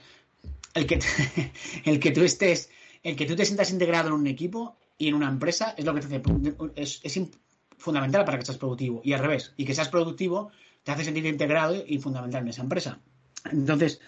[0.75, 0.99] el que,
[1.85, 2.71] el que tú estés
[3.05, 5.95] el que tú te sientas integrado en un equipo y en una empresa es lo
[5.95, 6.23] que te hace,
[6.75, 7.21] es, es
[7.77, 9.03] fundamental para que seas productivo.
[9.05, 10.51] Y al revés, y que seas productivo
[10.83, 13.01] te hace sentir integrado y fundamental en esa empresa.
[13.51, 14.01] Entonces,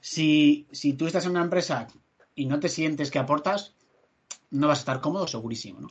[0.00, 1.88] si, si tú estás en una empresa
[2.34, 3.74] y no te sientes que aportas,
[4.50, 5.88] no vas a estar cómodo, segurísimo, ¿no?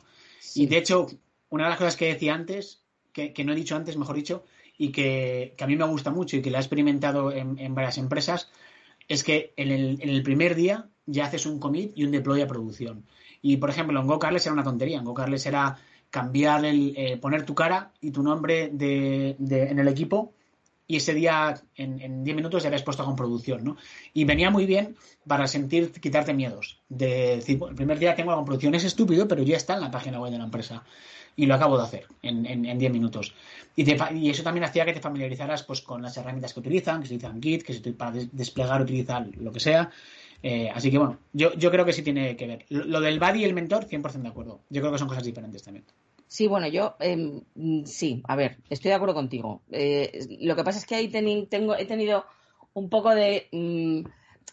[0.54, 1.06] Y de hecho,
[1.50, 2.82] una de las cosas que decía antes,
[3.12, 4.44] que, que no he dicho antes, mejor dicho,
[4.76, 7.74] y que, que, a mí me gusta mucho y que la he experimentado en, en
[7.74, 8.50] varias empresas,
[9.08, 12.42] es que en el, en el, primer día ya haces un commit y un deploy
[12.42, 13.04] a producción.
[13.42, 14.98] Y, por ejemplo, en GoCarles era una tontería.
[14.98, 15.78] En GoCarles era
[16.10, 20.34] cambiar el, eh, poner tu cara y tu nombre de, de, en el equipo
[20.88, 23.76] y ese día en 10 minutos ya habías puesto con producción, ¿no?
[24.14, 26.80] Y venía muy bien para sentir, quitarte miedos.
[26.88, 29.90] De decir, el primer día tengo la producción, es estúpido, pero ya está en la
[29.90, 30.82] página web de la empresa.
[31.36, 33.34] Y lo acabo de hacer en 10 minutos.
[33.78, 37.14] Y, eso también hacía que te familiarizaras pues, con las herramientas que utilizan, que se
[37.14, 39.90] utilizan Git, que se para desplegar utilizar lo que sea.
[40.42, 42.66] Eh, así que bueno, yo, yo creo que sí tiene que ver.
[42.70, 44.62] Lo, lo del buddy y el mentor, 100% de acuerdo.
[44.68, 45.84] Yo creo que son cosas diferentes también.
[46.28, 47.42] Sí, bueno, yo eh,
[47.86, 49.62] sí, a ver, estoy de acuerdo contigo.
[49.72, 52.24] Eh, lo que pasa es que ahí ten, tengo, he tenido
[52.74, 53.48] un poco de...
[53.50, 54.02] Mm,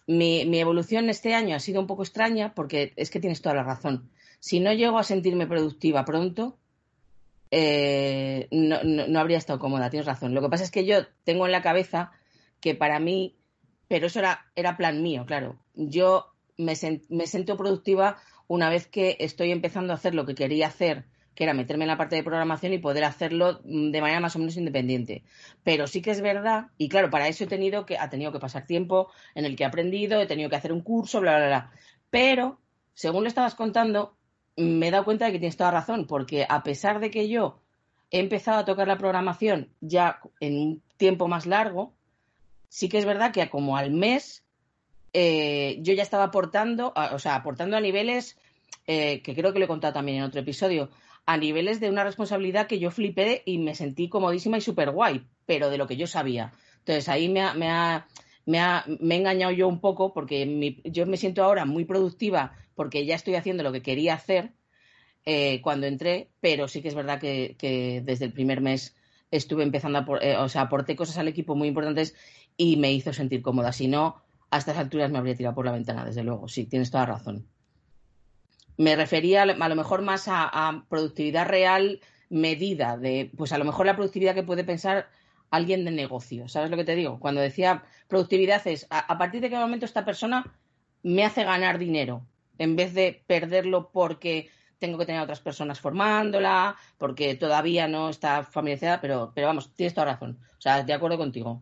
[0.08, 3.64] mi, evolución este año ha sido un poco extraña porque es que tienes toda la
[3.64, 4.10] razón.
[4.40, 6.58] Si no llego a sentirme productiva pronto,
[7.52, 10.34] eh, no, habría estado cómoda, tienes razón.
[10.34, 12.12] Lo que pasa es que yo tengo en la cabeza
[12.60, 13.36] que para mí,
[13.88, 15.58] pero eso era, era plan mío, claro.
[15.74, 16.74] Yo me,
[17.10, 18.18] me siento productiva
[18.48, 21.06] una vez que estoy empezando a hacer lo que quería hacer
[21.36, 24.36] que era meterme en la parte de programación y poder hacerlo mm, de manera más
[24.36, 25.24] o menos independiente.
[25.64, 28.40] Pero sí que es verdad, y claro, para eso he tenido que, ha tenido que
[28.40, 31.48] pasar tiempo en el que he aprendido, he tenido que hacer un curso, bla, bla,
[31.48, 31.72] bla.
[32.10, 32.60] Pero,
[32.94, 34.16] según lo estabas contando,
[34.56, 37.60] me he dado cuenta de que tienes toda razón, porque a pesar de que yo
[38.12, 41.94] he empezado a tocar la programación ya en un tiempo más largo,
[42.70, 44.44] sí que es verdad que como al mes
[45.12, 48.38] eh, yo ya estaba aportando, o sea, aportando a niveles
[48.88, 50.90] eh, que creo que lo he contado también en otro episodio,
[51.26, 55.26] a niveles de una responsabilidad que yo flipé y me sentí comodísima y súper guay,
[55.46, 56.54] pero de lo que yo sabía.
[56.80, 58.08] Entonces ahí me ha, me ha,
[58.46, 61.86] me ha, me he engañado yo un poco porque mi, yo me siento ahora muy
[61.86, 64.54] productiva porque ya estoy haciendo lo que quería hacer
[65.26, 68.96] eh, cuando entré, pero sí que es verdad que, que desde el primer mes
[69.32, 72.16] estuve empezando a, eh, o sea, aporté cosas al equipo muy importantes
[72.56, 73.72] y me hizo sentir cómoda.
[73.72, 74.22] Si no,
[74.52, 76.48] a estas alturas me habría tirado por la ventana, desde luego.
[76.48, 77.48] Sí, tienes toda razón
[78.78, 83.86] me refería a lo mejor más a, productividad real medida, de pues a lo mejor
[83.86, 85.10] la productividad que puede pensar
[85.52, 86.48] alguien de negocio.
[86.48, 87.20] ¿Sabes lo que te digo?
[87.20, 90.56] Cuando decía productividad es a, a partir de qué momento esta persona
[91.04, 92.26] me hace ganar dinero
[92.58, 94.50] en vez de perderlo porque
[94.80, 99.74] tengo que tener a otras personas formándola, porque todavía no está familiarizada, pero, pero vamos,
[99.76, 100.40] tienes toda razón.
[100.58, 101.62] O sea, de acuerdo contigo.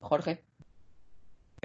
[0.00, 0.44] Jorge.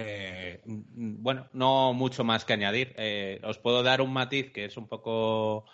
[0.00, 2.94] Eh, bueno, no mucho más que añadir.
[2.96, 5.66] Eh, os puedo dar un matiz que es un poco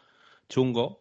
[0.49, 0.99] chungo,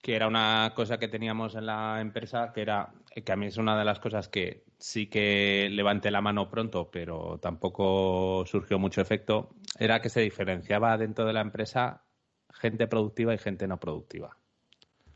[0.00, 2.92] que era una cosa que teníamos en la empresa, que era
[3.24, 6.90] que a mí es una de las cosas que sí que levanté la mano pronto,
[6.90, 12.04] pero tampoco surgió mucho efecto, era que se diferenciaba dentro de la empresa
[12.52, 14.36] gente productiva y gente no productiva.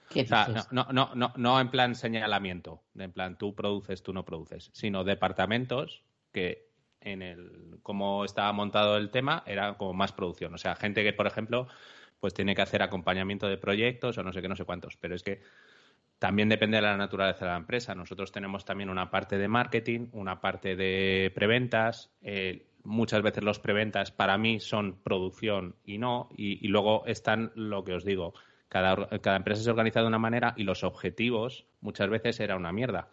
[0.08, 4.14] ¿Qué o sea, no, no, no, no en plan señalamiento, en plan tú produces, tú
[4.14, 6.02] no produces, sino departamentos
[6.32, 6.67] que
[7.00, 10.54] en el cómo estaba montado el tema era como más producción.
[10.54, 11.68] O sea, gente que, por ejemplo,
[12.20, 14.96] pues tiene que hacer acompañamiento de proyectos o no sé qué, no sé cuántos.
[14.96, 15.40] Pero es que
[16.18, 17.94] también depende de la naturaleza de la empresa.
[17.94, 22.10] Nosotros tenemos también una parte de marketing, una parte de preventas.
[22.22, 26.28] Eh, muchas veces los preventas para mí son producción y no.
[26.36, 28.34] Y, y luego están lo que os digo.
[28.68, 32.72] Cada, cada empresa se organiza de una manera y los objetivos muchas veces era una
[32.72, 33.08] mierda.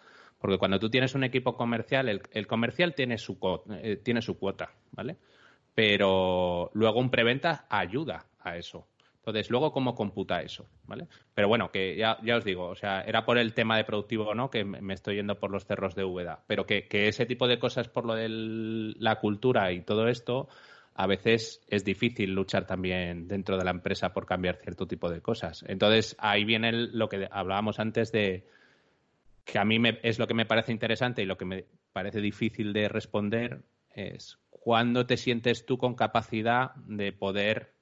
[0.45, 3.39] Porque cuando tú tienes un equipo comercial, el, comercial tiene su,
[3.81, 5.17] eh, tiene su cuota, ¿vale?
[5.73, 8.85] Pero luego un preventa ayuda a eso.
[9.15, 10.69] Entonces, luego, ¿cómo computa eso?
[10.83, 11.07] ¿Vale?
[11.33, 14.25] Pero bueno, que ya, ya, os digo, o sea, era por el tema de productivo
[14.25, 16.43] o no que me estoy yendo por los cerros de Úbeda.
[16.45, 20.47] Pero que, ese tipo de cosas por lo de la cultura y todo esto,
[20.93, 25.21] a veces es difícil luchar también dentro de la empresa por cambiar cierto tipo de
[25.21, 25.65] cosas.
[25.67, 28.45] Entonces, ahí viene lo que hablábamos antes de
[29.45, 32.19] que a mí me, es lo que me parece interesante y lo que me parece
[32.19, 37.73] difícil de responder es cuándo te sientes tú con capacidad de poder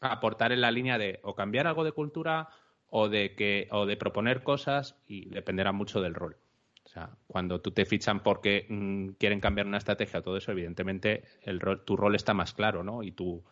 [0.00, 2.48] aportar en la línea de o cambiar algo de cultura
[2.90, 6.36] o de que o de proponer cosas y dependerá mucho del rol.
[6.84, 10.52] O sea, cuando tú te fichan porque mmm, quieren cambiar una estrategia o todo eso,
[10.52, 13.02] evidentemente el rol, tu rol está más claro, ¿no?
[13.02, 13.42] Y tu,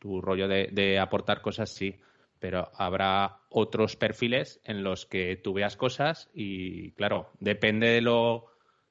[0.00, 2.00] tu rollo de, de aportar cosas sí
[2.42, 8.46] pero habrá otros perfiles en los que tú veas cosas y, claro, depende de lo,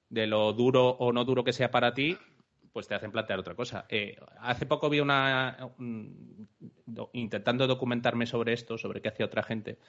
[0.07, 2.17] de lo duro o no duro que sea para ti,
[2.71, 3.85] pues te hacen plantear otra cosa.
[3.89, 5.73] Eh, hace poco vi una.
[5.77, 6.47] Un,
[6.85, 9.79] do, intentando documentarme sobre esto, sobre qué hacía otra gente,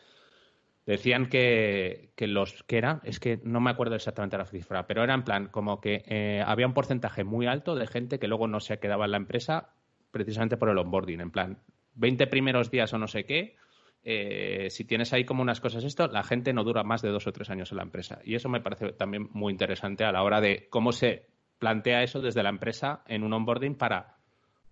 [0.84, 5.04] Decían que, que los que era, es que no me acuerdo exactamente la cifra, pero
[5.04, 8.48] era en plan como que eh, había un porcentaje muy alto de gente que luego
[8.48, 9.68] no se quedaba en la empresa
[10.10, 11.58] precisamente por el onboarding, en plan
[11.94, 13.56] 20 primeros días o no sé qué,
[14.04, 17.26] eh, si tienes ahí como unas cosas esto, la gente no dura más de dos
[17.26, 18.20] o tres años en la empresa.
[18.24, 21.26] Y eso me parece también muy interesante a la hora de cómo se
[21.58, 24.16] plantea eso desde la empresa en un onboarding para,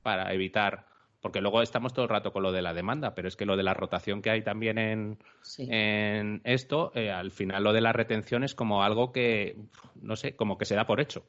[0.03, 0.87] para evitar
[1.21, 3.57] porque luego estamos todo el rato con lo de la demanda, pero es que lo
[3.57, 5.69] de la rotación que hay también en, Sí.
[5.71, 9.57] en esto, eh, al final lo de la retención es como algo que,
[10.01, 11.27] no sé, como que se da por hecho.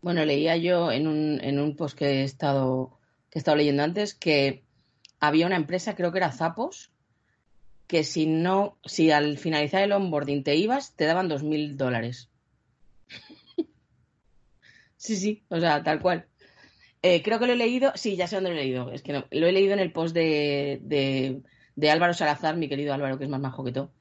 [0.00, 2.98] Bueno, leía yo en un, en un post que he estado
[3.30, 4.61] que he estado leyendo antes que
[5.22, 6.90] había una empresa, creo que era Zapos,
[7.86, 12.28] que si no, si al finalizar el onboarding te ibas, te daban dos mil dólares.
[14.96, 16.26] sí, sí, o sea, tal cual.
[17.02, 19.12] Eh, creo que lo he leído, sí, ya sé dónde lo he leído, es que
[19.12, 21.42] lo he leído en el post de, de,
[21.76, 23.92] de Álvaro Salazar, mi querido Álvaro, que es más majo que todo.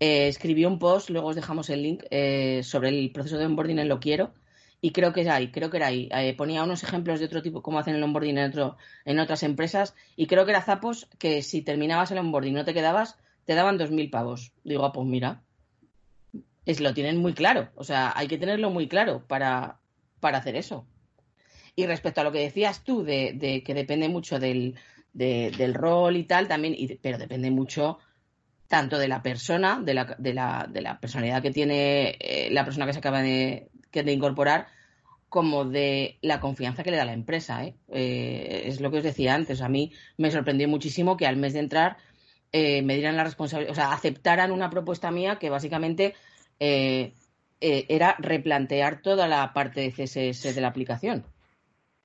[0.00, 3.78] Eh, escribió un post, luego os dejamos el link, eh, sobre el proceso de onboarding
[3.78, 4.34] en Lo Quiero,
[4.80, 6.08] y creo que es ahí, creo que era ahí.
[6.12, 9.42] Eh, ponía unos ejemplos de otro tipo, cómo hacen el onboarding en, otro, en otras
[9.42, 13.16] empresas, y creo que era Zapos que si terminabas el onboarding y no te quedabas,
[13.44, 14.52] te daban 2.000 pavos.
[14.64, 15.42] Digo, ah, pues mira,
[16.64, 19.78] es, lo tienen muy claro, o sea, hay que tenerlo muy claro para,
[20.20, 20.86] para hacer eso.
[21.74, 24.74] Y respecto a lo que decías tú, de, de que depende mucho del,
[25.12, 27.98] de- del rol y tal, también, y, pero depende mucho
[28.66, 32.64] tanto de la persona, de la, de la, de la personalidad que tiene eh, la
[32.64, 34.68] persona que se acaba de, que de incorporar,
[35.28, 37.64] como de la confianza que le da la empresa.
[37.64, 37.74] ¿eh?
[37.88, 39.60] Eh, es lo que os decía antes.
[39.60, 41.98] A mí me sorprendió muchísimo que al mes de entrar
[42.52, 46.14] eh, me dieran la responsabilidad, o sea, aceptaran una propuesta mía que básicamente
[46.60, 51.24] era replantear toda la parte de CSS de la aplicación.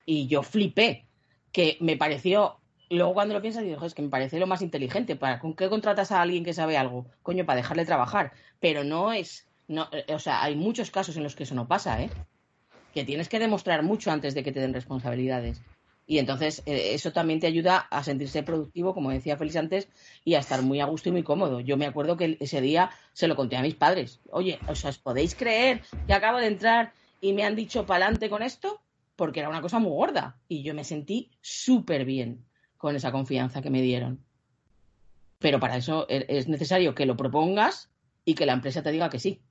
[0.06, 1.06] Y yo flipé,
[1.50, 2.58] que me pareció
[2.90, 5.16] Luego cuando lo piensas "Joder, es que me parece lo más inteligente.
[5.16, 7.06] ¿Para con qué contratas a alguien que sabe algo?
[7.22, 8.32] Coño, para dejarle trabajar.
[8.60, 11.68] Pero no es, no, eh, o sea, hay muchos casos en los que eso no
[11.68, 12.10] pasa, ¿eh?
[12.92, 15.64] Que tienes que demostrar mucho antes de que te den responsabilidades.
[16.06, 19.88] Y entonces eh, eso también te ayuda a sentirse productivo, como decía Félix antes,
[20.24, 21.60] y a estar muy a gusto y muy cómodo.
[21.60, 24.20] Yo me acuerdo que ese día se lo conté a mis padres.
[24.30, 28.82] Oye, ¿os podéis creer que acabo de entrar y me han dicho pa'lante con esto?
[29.16, 30.40] Porque era una cosa muy gorda.
[30.48, 32.44] Y yo me sentí súper bien
[32.76, 34.24] con esa confianza que me dieron.
[35.38, 37.90] Pero para eso e- es necesario que lo propongas
[38.24, 39.42] y que la empresa te diga que sí.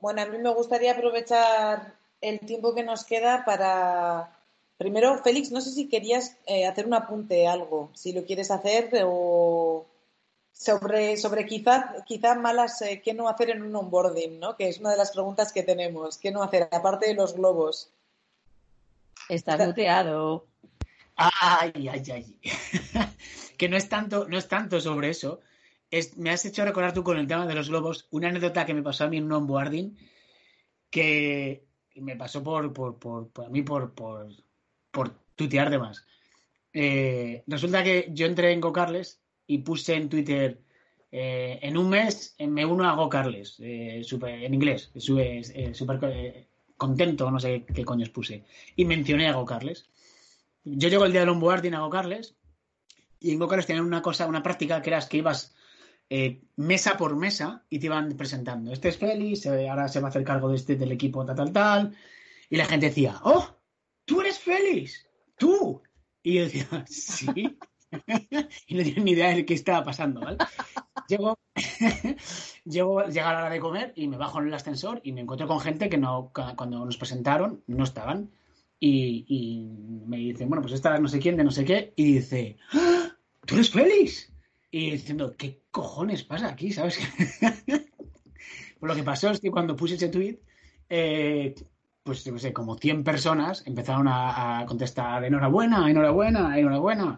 [0.00, 4.36] Bueno, a mí me gustaría aprovechar el tiempo que nos queda para...
[4.78, 8.90] Primero, Félix, no sé si querías eh, hacer un apunte, algo, si lo quieres hacer
[9.04, 9.86] o
[10.52, 14.56] sobre, sobre quizá, quizá malas, eh, qué no hacer en un onboarding, ¿no?
[14.56, 16.16] Que es una de las preguntas que tenemos.
[16.16, 17.90] ¿Qué no hacer, aparte de los globos?
[19.28, 20.46] Estás muteado.
[21.16, 22.40] Ay, ay, ay.
[23.58, 25.40] que no es tanto, no es tanto sobre eso.
[26.16, 28.82] Me has hecho recordar tú con el tema de los globos una anécdota que me
[28.82, 29.96] pasó a mí en un onboarding
[30.88, 31.64] que
[31.96, 34.28] me pasó por, por, por, por a mí por, por,
[34.90, 36.04] por tuitear de más.
[36.72, 40.60] Eh, resulta que yo entré en GoCarles y puse en Twitter
[41.10, 46.18] eh, en un mes me uno a GoCarles eh, en inglés, súper
[46.76, 48.44] contento, no sé qué coños puse,
[48.76, 49.88] y mencioné a GoCarles.
[50.62, 52.36] Yo llego el día del onboarding a GoCarles
[53.18, 55.54] y en GoCarles tenían una cosa, una práctica que era que ibas
[56.12, 58.72] eh, mesa por mesa y te iban presentando.
[58.72, 61.36] Este es Félix, eh, ahora se va a hacer cargo de este del equipo tal,
[61.36, 61.96] tal, tal.
[62.50, 63.56] Y la gente decía, ¡Oh!
[64.04, 65.06] ¡Tú eres Félix!
[65.38, 65.80] ¡Tú!
[66.22, 67.26] Y yo decía, sí.
[68.66, 70.38] y no tenía ni idea de qué estaba pasando, ¿vale?
[71.06, 71.38] Llego,
[72.64, 75.46] llego, llega la hora de comer y me bajo en el ascensor y me encuentro
[75.46, 78.32] con gente que no, cuando nos presentaron no estaban.
[78.80, 82.14] Y, y me dicen, bueno, pues esta no sé quién, de no sé qué, y
[82.14, 83.14] dice, ¡Ah!
[83.46, 84.32] ¿tú eres Félix?
[84.70, 86.72] Y diciendo, ¿qué cojones pasa aquí?
[86.72, 86.98] ¿Sabes?
[87.66, 87.82] pues
[88.80, 90.38] lo que pasó es que cuando puse ese tweet,
[90.88, 91.54] eh,
[92.02, 97.16] pues yo qué sé, como 100 personas empezaron a, a contestar, enhorabuena, enhorabuena, enhorabuena.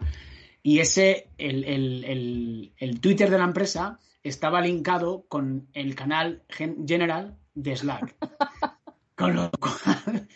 [0.61, 6.43] Y ese, el, el, el, el Twitter de la empresa estaba linkado con el canal
[6.49, 8.15] gen- general de Slack.
[9.15, 10.27] Con lo cual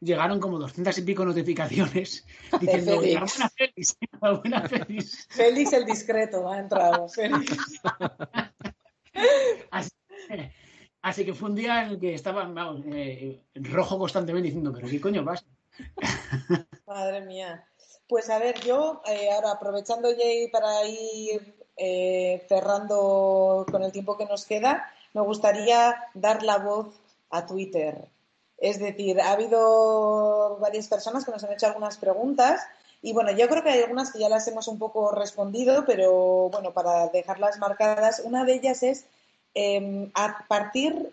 [0.00, 2.26] llegaron como 200 y pico notificaciones
[2.60, 3.96] diciendo, Félix.
[4.00, 5.26] enhorabuena Félix.
[5.30, 7.08] Félix el discreto ha entrado.
[7.10, 7.80] Félix.
[9.70, 9.90] Así,
[11.02, 14.88] así que fue un día en el que estaba vamos, eh, rojo constantemente diciendo, pero
[14.88, 15.44] ¿qué coño pasa?
[16.86, 17.66] Madre mía.
[18.08, 23.92] Pues a ver, yo eh, ahora aprovechando ya y para ir eh, cerrando con el
[23.92, 27.00] tiempo que nos queda, me gustaría dar la voz
[27.30, 28.08] a Twitter.
[28.58, 32.60] Es decir, ha habido varias personas que nos han hecho algunas preguntas
[33.02, 36.48] y bueno, yo creo que hay algunas que ya las hemos un poco respondido, pero
[36.50, 39.04] bueno, para dejarlas marcadas, una de ellas es
[39.54, 41.12] em, a partir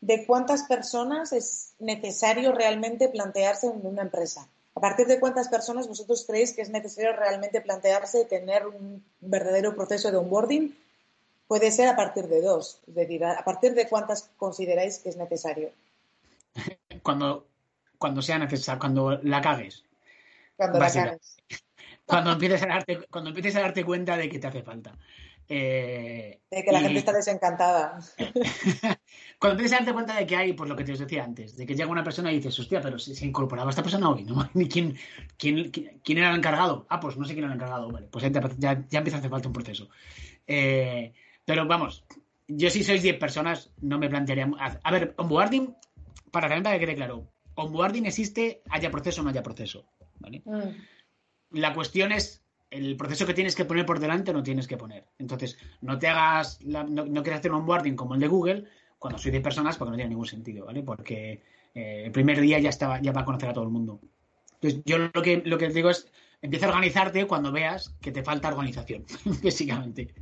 [0.00, 4.48] de cuántas personas es necesario realmente plantearse en una empresa.
[4.74, 9.74] ¿A partir de cuántas personas vosotros creéis que es necesario realmente plantearse tener un verdadero
[9.74, 10.76] proceso de onboarding?
[11.46, 15.16] Puede ser a partir de dos, es decir, a partir de cuántas consideráis que es
[15.16, 15.70] necesario.
[17.04, 17.46] Cuando,
[17.98, 19.84] cuando sea necesario, cuando la cagues.
[20.56, 21.36] Cuando la cagues.
[22.06, 24.92] Cuando empieces a darte, cuando empieces a darte cuenta de que te hace falta.
[25.48, 27.98] Eh, De que la y- gente está desencantada.
[29.38, 31.56] Cuando empieces a darte cuenta de que hay, pues lo que te os decía antes,
[31.56, 34.24] de que llega una persona y dices, hostia, pero se, se incorporaba esta persona hoy,
[34.24, 34.48] ¿no?
[34.54, 34.96] Ni quién,
[35.38, 36.86] quién, quién- era el encargado.
[36.90, 39.18] Ah, pues no sé quién era el encargado, vale, pues ya, ya, ya empieza a
[39.20, 39.88] hacer falta un proceso.
[40.46, 41.12] Eh,
[41.44, 42.04] pero vamos,
[42.48, 44.50] yo si sois 10 personas, no me plantearía.
[44.58, 45.74] A, a ver, onboarding,
[46.34, 49.86] para también para que quede claro, onboarding existe, haya proceso o no haya proceso,
[50.18, 50.42] ¿vale?
[50.44, 51.58] Mm.
[51.58, 54.76] La cuestión es el proceso que tienes que poner por delante o no tienes que
[54.76, 55.04] poner.
[55.18, 58.64] Entonces, no te hagas, la- no, no quieras hacer un onboarding como el de Google
[58.98, 60.82] cuando soy de personas porque no tiene ningún sentido, ¿vale?
[60.82, 61.42] Porque
[61.74, 64.00] eh, el primer día ya estaba, ya va a conocer a todo el mundo.
[64.54, 66.08] Entonces, yo lo que, lo que digo es,
[66.42, 69.04] empieza a organizarte cuando veas que te falta organización,
[69.44, 70.12] básicamente.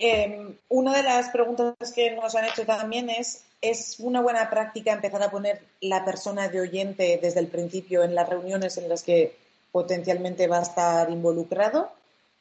[0.00, 4.92] Eh, una de las preguntas que nos han hecho también es, ¿es una buena práctica
[4.92, 9.02] empezar a poner la persona de oyente desde el principio en las reuniones en las
[9.02, 9.36] que
[9.70, 11.90] potencialmente va a estar involucrado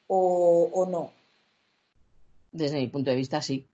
[0.08, 1.14] o, o no?
[2.52, 3.66] Desde mi punto de vista, sí.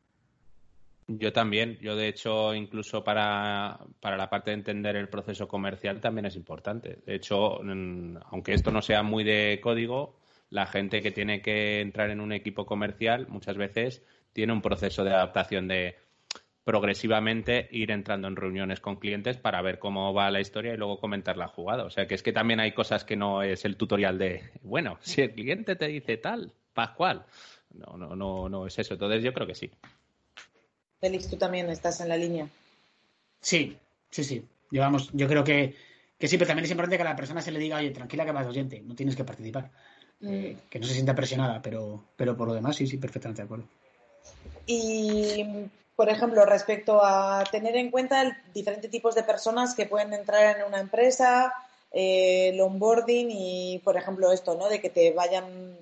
[1.07, 1.77] Yo también.
[1.81, 6.35] Yo, de hecho, incluso para, para la parte de entender el proceso comercial también es
[6.35, 6.99] importante.
[7.05, 7.61] De hecho,
[8.29, 10.15] aunque esto no sea muy de código,
[10.49, 15.03] la gente que tiene que entrar en un equipo comercial muchas veces tiene un proceso
[15.05, 15.95] de adaptación de
[16.67, 20.99] progresivamente ir entrando en reuniones con clientes para ver cómo va la historia y luego
[20.99, 21.85] comentar la jugada.
[21.85, 24.97] O sea, que es que también hay cosas que no es el tutorial de, bueno,
[25.01, 27.25] si el cliente te dice tal, Pascual.
[27.73, 28.95] No, no, no, no es eso.
[28.95, 29.71] Entonces yo creo que sí.
[30.99, 32.49] Félix, tú también estás en la línea.
[33.39, 33.77] Sí,
[34.09, 34.43] sí, sí.
[34.69, 35.73] Llevamos, yo creo que,
[36.19, 38.25] que sí, pero también es importante que a la persona se le diga, oye, tranquila
[38.25, 39.71] que vas oyente, no tienes que participar.
[40.21, 43.45] Eh, que no se sienta presionada, pero, pero por lo demás sí, sí, perfectamente de
[43.45, 43.65] acuerdo.
[44.65, 50.13] Y, por ejemplo, respecto a tener en cuenta el- diferentes tipos de personas que pueden
[50.13, 51.51] entrar en una empresa,
[51.91, 54.69] eh, el onboarding y, por ejemplo, esto, ¿no?
[54.69, 55.75] De que te vayan,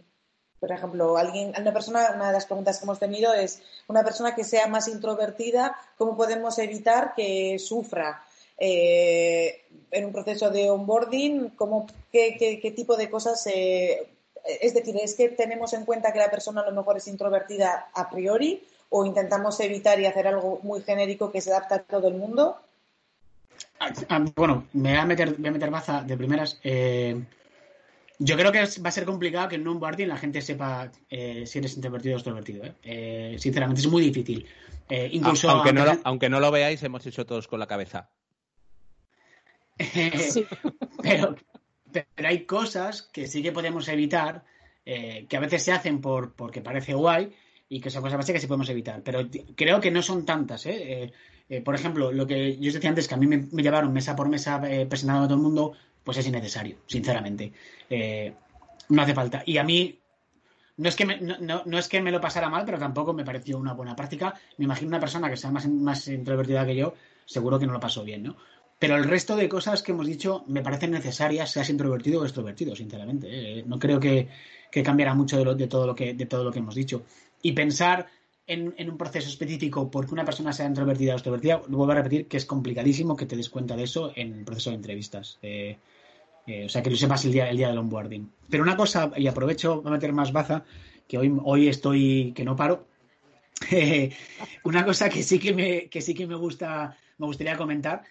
[0.61, 4.34] por ejemplo, alguien, una persona, una de las preguntas que hemos tenido es una persona
[4.34, 8.24] que sea más introvertida, ¿cómo podemos evitar que sufra?
[8.57, 14.07] eh, en un proceso de onboarding, ¿cómo, qué, qué- qué tipo de cosas eh,
[14.61, 17.89] es decir, ¿es que tenemos en cuenta que la persona a lo mejor es introvertida
[17.93, 18.63] a priori
[18.97, 22.57] o intentamos evitar y hacer algo muy genérico que se adapte a todo el mundo?
[23.79, 26.59] Ah, ah, bueno, me voy a meter, voy a meter baza de primeras.
[26.63, 27.21] Eh,
[28.19, 31.43] yo creo que va a ser complicado que en un onboarding la gente sepa eh,
[31.45, 32.63] si eres introvertido o extrovertido.
[32.63, 32.73] ¿eh?
[32.83, 34.47] Eh, sinceramente, es muy difícil.
[34.87, 37.67] Eh, incluso aunque, no lo, aunque- aunque no lo veáis, hemos hecho todos con la
[37.67, 38.09] cabeza.
[40.31, 40.45] Sí.
[41.03, 41.35] pero,
[41.91, 44.43] pero hay cosas que sí que podemos evitar,
[44.85, 47.33] eh, que a veces se hacen por porque parece guay
[47.76, 49.01] y que son cosas básicas que sí podemos evitar.
[49.03, 50.65] Pero creo que no son tantas.
[50.65, 50.78] ¿eh?
[51.03, 51.11] Eh,
[51.49, 54.15] eh, por ejemplo, lo que yo os decía antes, que a mí me, llevaron mesa
[54.15, 55.73] por mesa eh, presentando a todo el mundo,
[56.03, 57.51] pues es innecesario, sinceramente.
[58.89, 59.43] No hace falta.
[59.45, 59.99] Y a mí
[60.78, 63.26] no es, que me, no, no- es que me lo pasara mal, pero tampoco me
[63.26, 64.34] pareció una buena práctica.
[64.57, 66.93] Me imagino una persona que sea más, más introvertida que yo,
[67.26, 68.36] seguro que no lo pasó bien, ¿no?
[68.78, 72.76] Pero el resto de cosas que hemos dicho me parecen necesarias, seas introvertido o extrovertido,
[72.76, 73.63] sinceramente.
[73.65, 74.28] No creo que,
[74.69, 77.03] que cambiara mucho de, lo- de todo lo que, de todo lo que hemos dicho.
[77.45, 78.07] Y pensar
[78.47, 82.27] en, un proceso específico porque una persona sea introvertida o extrovertida, lo vuelvo a repetir
[82.27, 85.37] que es complicadísimo que te des cuenta de eso en el proceso de entrevistas.
[85.43, 85.77] Eh,
[86.65, 88.31] o sea, que lo sepas el día, el día del onboarding.
[88.49, 90.63] Pero una cosa, y aprovecho para meter más baza,
[91.07, 92.87] que hoy, hoy estoy que no paro.
[94.63, 98.05] una cosa que sí que me, que sí que me gusta, me gustaría comentar.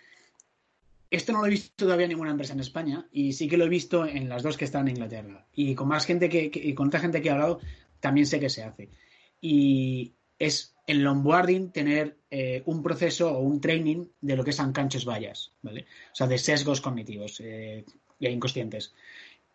[1.11, 3.65] Esto no lo he visto todavía en ninguna empresa en España y sí que lo
[3.65, 5.45] he visto en las dos que están en Inglaterra.
[5.57, 7.59] Y con más gente que, con otra gente que he hablado,
[7.99, 8.91] también sé que se hace.
[9.47, 14.51] Y es en el onboarding tener eh, un proceso o un training de lo que
[14.51, 15.83] es unconscious bias, ¿vale?
[16.13, 17.85] O sea, de sesgos cognitivos eh,
[18.21, 18.95] e inconscientes.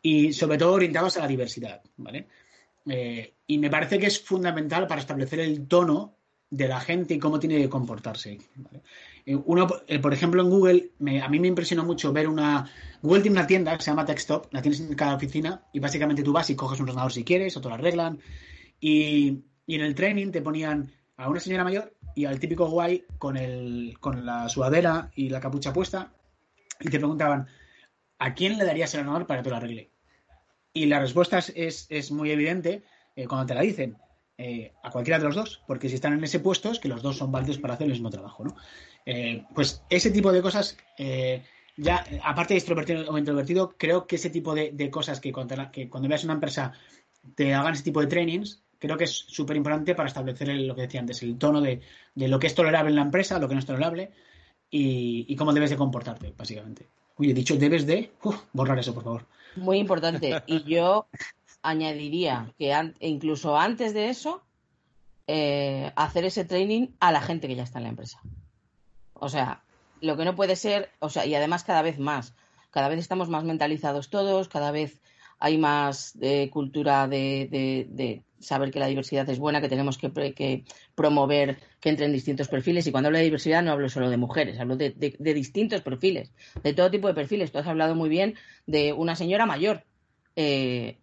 [0.02, 2.28] Y sobre todo orientados a la diversidad, ¿vale?
[2.86, 6.16] Eh, y me parece que es fundamental para establecer el tono
[6.52, 8.38] de la gente y cómo tiene que comportarse.
[9.26, 12.72] Eh, Uno, eh, por ejemplo, en Google, me- a mí me impresionó mucho ver una...
[13.02, 16.22] Google tiene una tienda que se llama TechStop, la tienes en cada oficina y básicamente
[16.24, 18.20] tú vas y coges un ordenador si quieres o te lo arreglan.
[18.80, 19.40] Y,
[19.70, 23.38] y en el training te ponían, a una señora mayor y al típico guay con,
[23.38, 26.12] el, con la sudadera y la capucha puesta
[26.80, 27.48] y te preguntaban,
[28.18, 29.92] ¿a quién le darías el honor para que te lo arregle?
[30.74, 32.82] Y la respuesta es, es, muy evidente
[33.16, 33.96] eh, cuando te la dicen.
[34.40, 37.04] eh, a cualquiera de los dos, porque si están en ese puesto es que los
[37.04, 38.56] dos son válidos para hacer el mismo trabajo, ¿no?
[39.06, 40.78] Eh, pues ese tipo de cosas,
[41.78, 45.72] ya, aparte de extrovertido o introvertido, creo que ese tipo de, de cosas que cuando,
[45.72, 46.74] que cuando veas una empresa
[47.36, 50.84] te hagan ese tipo de trainings, creo que es súper importante para establecer lo que
[50.84, 51.82] decía antes, el tono de,
[52.16, 54.12] de lo que es tolerable en la empresa, lo que no es tolerable
[54.72, 56.88] y, y cómo debes de comportarte, básicamente.
[57.18, 58.12] Uy, he dicho debes de...
[58.54, 59.26] Borrar eso, por favor.
[59.58, 60.42] Muy importante.
[60.48, 61.08] Y yo
[61.62, 64.42] añadiría que incluso antes de eso,
[65.28, 68.22] eh, hacer ese training a la gente que ya está en la empresa.
[69.14, 69.62] O sea,
[70.00, 72.34] lo que no puede ser, o sea, y además cada vez más,
[72.72, 75.02] cada vez estamos más mentalizados todos, cada vez
[75.40, 80.64] hay más eh, cultura de saber que la diversidad es buena, que tenemos que,
[80.96, 82.88] promover que entren distintos perfiles.
[82.88, 86.32] Y cuando hablo de diversidad no hablo solo de mujeres, hablo de, distintos perfiles,
[86.64, 87.52] de todo tipo de perfiles.
[87.52, 88.36] Tú has hablado muy bien
[88.66, 89.84] de una señora mayor,
[90.36, 90.98] eh,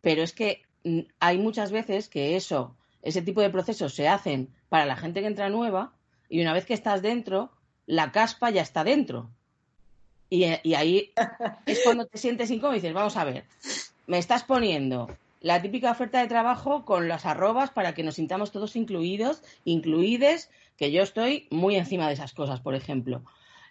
[0.00, 4.48] pero es que mm, hay muchas veces que eso, ese tipo de procesos se hacen
[4.68, 5.92] para la gente que entra nueva
[6.28, 7.50] y una vez que estás dentro,
[7.86, 9.30] la caspa ya está dentro.
[10.30, 11.12] Y, y ahí
[11.66, 13.44] es cuando te sientes incómodo y dices, vamos a ver,
[14.06, 15.08] me estás poniendo
[15.42, 20.50] la típica oferta de trabajo con las arrobas para que nos sintamos todos incluidos, incluides,
[20.76, 23.24] que yo estoy muy encima de esas cosas, por ejemplo.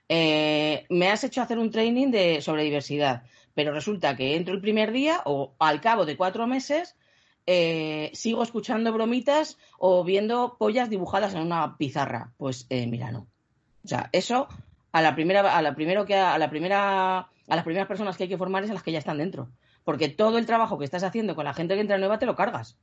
[0.09, 3.23] Eh, me has hecho hacer un training de, sobre diversidad,
[3.55, 6.95] pero resulta que entro el primer día o al cabo de cuatro meses
[7.47, 12.33] eh, sigo escuchando bromitas o viendo pollas dibujadas en una pizarra.
[12.37, 13.27] Pues eh, mira, no.
[13.85, 14.49] O sea, eso
[14.91, 18.23] a la primera, a la primero que a la primera, a las primeras personas que
[18.23, 19.49] hay que formar es a las que ya están dentro.
[19.83, 22.35] Porque todo el trabajo que estás haciendo con la gente que entra nueva te lo
[22.35, 22.77] cargas.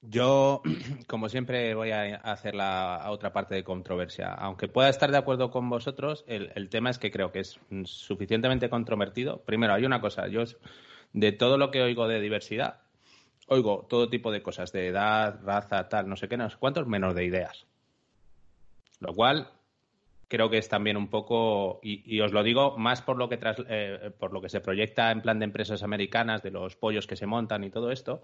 [0.00, 0.62] Yo,
[1.06, 4.32] como siempre, voy a hacer la otra parte de controversia.
[4.32, 7.58] Aunque pueda estar de acuerdo con vosotros, el, el tema es que creo que es
[7.84, 9.42] suficientemente controvertido.
[9.44, 10.44] Primero, hay una cosa, yo
[11.12, 12.80] de todo lo que oigo de diversidad,
[13.46, 16.86] oigo todo tipo de cosas, de edad, raza, tal, no sé qué, no sé cuántos,
[16.86, 17.66] menos de ideas.
[19.00, 19.48] Lo cual
[20.28, 23.38] creo que es también un poco, y, y os lo digo más por lo que
[23.38, 27.06] tras- eh, por lo que se proyecta en plan de empresas americanas, de los pollos
[27.06, 28.22] que se montan y todo esto,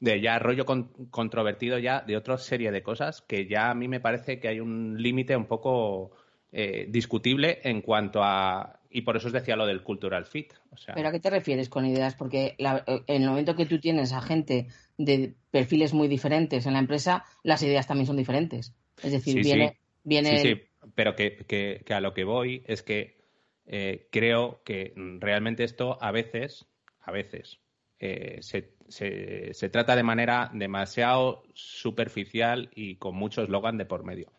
[0.00, 3.88] de ya rollo con- controvertido ya de otra serie de cosas que ya a mí
[3.88, 6.12] me parece que hay un límite un poco
[6.52, 10.76] eh, discutible en cuanto a y por eso os decía lo del cultural fit o
[10.76, 12.14] sea ¿Pero a qué te refieres con ideas?
[12.14, 14.66] Porque la- en el momento que tú tienes a gente
[14.98, 18.74] de perfiles muy diferentes en la empresa, las ideas también son diferentes.
[19.02, 19.76] Es decir, Sí, viene, sí.
[20.04, 20.62] viene Sí,
[20.94, 23.20] pero que, que- a lo que voy es que
[23.66, 26.66] eh, creo que realmente esto a veces,
[27.00, 27.60] a veces,
[28.00, 34.04] eh, se, se- se trata de manera demasiado superficial y con mucho eslogan de por
[34.04, 34.32] medio.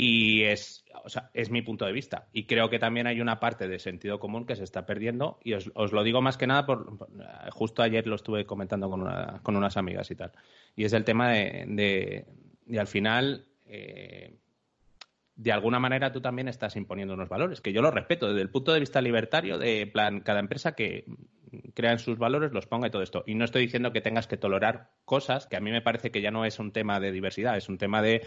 [0.00, 2.28] Y es, o sea, es mi punto de vista.
[2.32, 5.40] Y creo que también hay una parte de sentido común que se está perdiendo.
[5.42, 6.98] Y os, lo digo más que nada por,
[7.50, 10.30] justo ayer lo estuve comentando con, una- con unas amigas y tal.
[10.76, 12.26] Y es el tema de, de,
[12.66, 14.36] de al final, eh,
[15.38, 18.50] de alguna manera tú también estás imponiendo unos valores, que yo los respeto desde el
[18.50, 21.04] punto de vista libertario, de plan, cada empresa que
[21.74, 23.22] crea en sus valores, los ponga y todo esto.
[23.24, 26.20] Y no estoy diciendo que tengas que tolerar cosas, que a mí me parece que
[26.20, 28.26] ya no es un tema de diversidad, es un tema de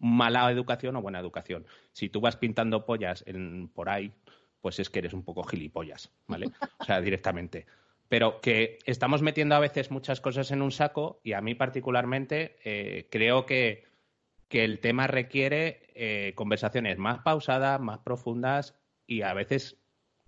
[0.00, 1.64] mala educación o buena educación.
[1.92, 4.12] Si tú vas pintando pollas en, por ahí,
[4.60, 6.50] pues es que eres un poco gilipollas, ¿vale?
[6.80, 7.66] O sea, directamente.
[8.08, 12.56] Pero que estamos metiendo a veces muchas cosas en un saco y a mí particularmente
[12.64, 13.84] eh, creo que,
[14.48, 18.74] que el tema requiere eh, conversaciones más pausadas, más profundas
[19.06, 19.76] y a veces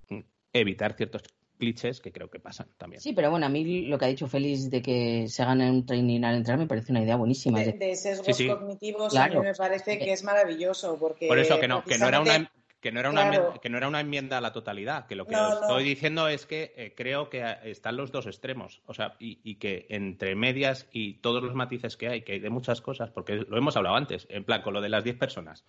[0.09, 0.21] mm,
[0.53, 1.23] evitar ciertos
[1.59, 3.01] clichés que creo que pasan también.
[3.01, 5.87] Sí, pero bueno, a mí lo que ha dicho Félix de que se gane un
[5.87, 7.61] training al entrar me parece una idea buenísima.
[7.61, 8.47] De, sesgos Sí, sí.
[8.49, 9.39] cognitivos Claro.
[9.39, 12.21] a mí me parece que es maravilloso porque Por eso que no, que no era
[12.21, 12.51] una
[12.81, 13.37] que no era una Claro.
[13.37, 15.61] enmienda, que no era una enmienda a la totalidad, que lo que No, os no.
[15.61, 19.57] estoy diciendo es que eh, creo que están los dos extremos, o sea, y, y
[19.57, 23.37] que entre medias y todos los matices que hay, que hay de muchas cosas, porque
[23.37, 25.65] lo hemos hablado antes, en plan con lo de las 10 personas.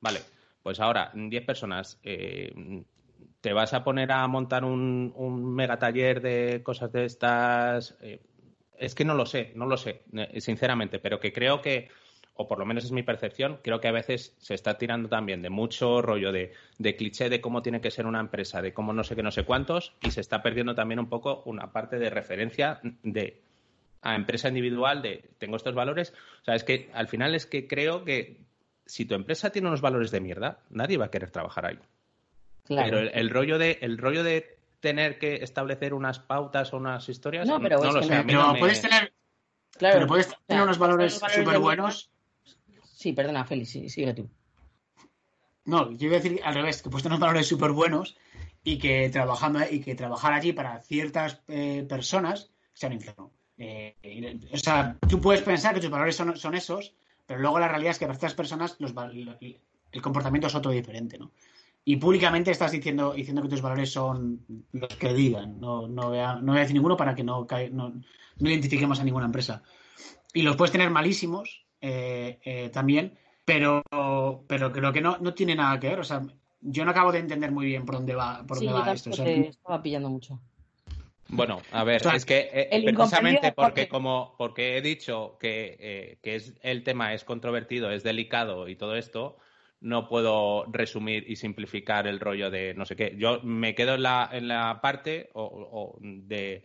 [0.00, 0.22] Vale,
[0.62, 2.52] pues ahora 10 personas eh,
[3.40, 7.96] te vas a poner a montar un, un mega taller de cosas de estas.
[8.00, 8.20] eh,
[8.78, 10.02] es que no lo sé, no lo sé,
[10.38, 11.88] sinceramente, pero que creo que,
[12.40, 15.42] o por lo menos es mi percepción, creo que a veces se está tirando también
[15.42, 18.92] de mucho rollo de, de cliché de cómo tiene que ser una empresa, de cómo
[18.92, 21.98] no sé qué, no sé cuántos, y se está perdiendo también un poco una parte
[21.98, 23.42] de referencia de
[24.02, 26.14] a empresa individual de tengo estos valores.
[26.42, 28.38] O sea, es que al final es que creo que
[28.86, 31.78] si tu empresa tiene unos valores de mierda, nadie va a querer trabajar ahí.
[32.64, 32.84] claro.
[32.90, 37.08] Pero el, el rollo de el rollo de tener que establecer unas pautas o unas
[37.08, 38.24] historias, No, pero es lo que sé.
[38.24, 39.12] no- no puedes tener
[39.76, 42.10] Claro, Pero puedes tener unos valores súper buenos.
[42.98, 44.28] Sí, perdona, Félix, sí, sigue tú.
[45.66, 48.16] No, yo iba a decir al revés, que puedes tener unos valores súper buenos
[48.64, 53.30] y que trabajando y que trabajar allí para ciertas eh, personas sea un infierno.
[53.56, 57.68] Eh, o sea, tú puedes pensar que tus valores son, son esos, pero luego la
[57.68, 61.30] realidad es que para estas personas los el comportamiento es otro diferente, ¿no?
[61.84, 65.60] Y públicamente estás diciendo, diciendo que tus valores son los que digan.
[65.60, 67.94] No, no, voy, a, no voy a decir ninguno para que no, no,
[68.38, 69.62] no identifiquemos a ninguna empresa.
[70.34, 73.82] Y los puedes tener malísimos eh, eh, también, pero,
[74.46, 76.00] pero creo que no, no tiene nada que ver.
[76.00, 76.22] O sea,
[76.60, 79.10] yo no acabo de entender muy bien por dónde va, por Sí, dónde va esto.
[79.10, 80.40] O sea, te estaba pillando mucho.
[81.30, 82.16] Bueno, a ver, Claro.
[82.16, 87.12] es que eh, precisamente porque como porque he dicho que, eh, que es el tema
[87.12, 89.36] es controvertido, es delicado y todo esto,
[89.80, 93.14] no puedo resumir y simplificar el rollo de no sé qué.
[93.18, 96.64] Yo me quedo en la, en la parte o, o de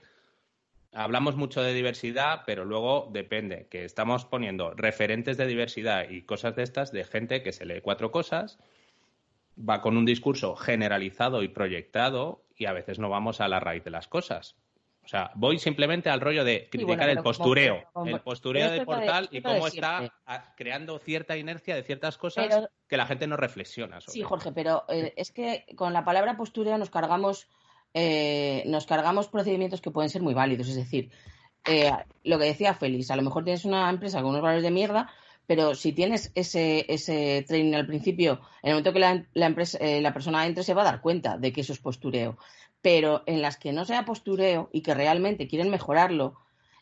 [0.93, 6.55] hablamos mucho de diversidad, pero luego depende, que estamos poniendo referentes de diversidad y cosas
[6.55, 8.59] de estas de gente que se lee cuatro cosas,
[9.57, 13.83] va con un discurso generalizado y proyectado y a veces no vamos a la raíz
[13.83, 14.55] de las cosas.
[15.03, 18.71] O sea, voy simplemente al rollo de criticar bueno, el como- postureo, como- el postureo
[18.71, 20.13] de- portal y cómo está
[20.55, 24.13] creando cierta inercia de ciertas cosas Pero- que la gente no reflexiona sobre.
[24.13, 27.49] Sí, Jorge, pero eh, es que con la palabra postureo nos cargamos,
[27.93, 30.67] eh, nos cargamos procedimientos que pueden ser muy válidos.
[30.67, 31.11] Es decir,
[31.65, 31.91] eh,
[32.23, 35.09] lo que decía Félix, a lo mejor tienes una empresa con unos valores de mierda,
[35.45, 40.01] pero si tienes ese, ese training al principio, en el momento que la, empresa, eh,
[40.01, 42.37] la persona entre se va a dar cuenta de que eso es postureo.
[42.81, 46.35] Pero en las que no sea postureo y que realmente quieren mejorarlo,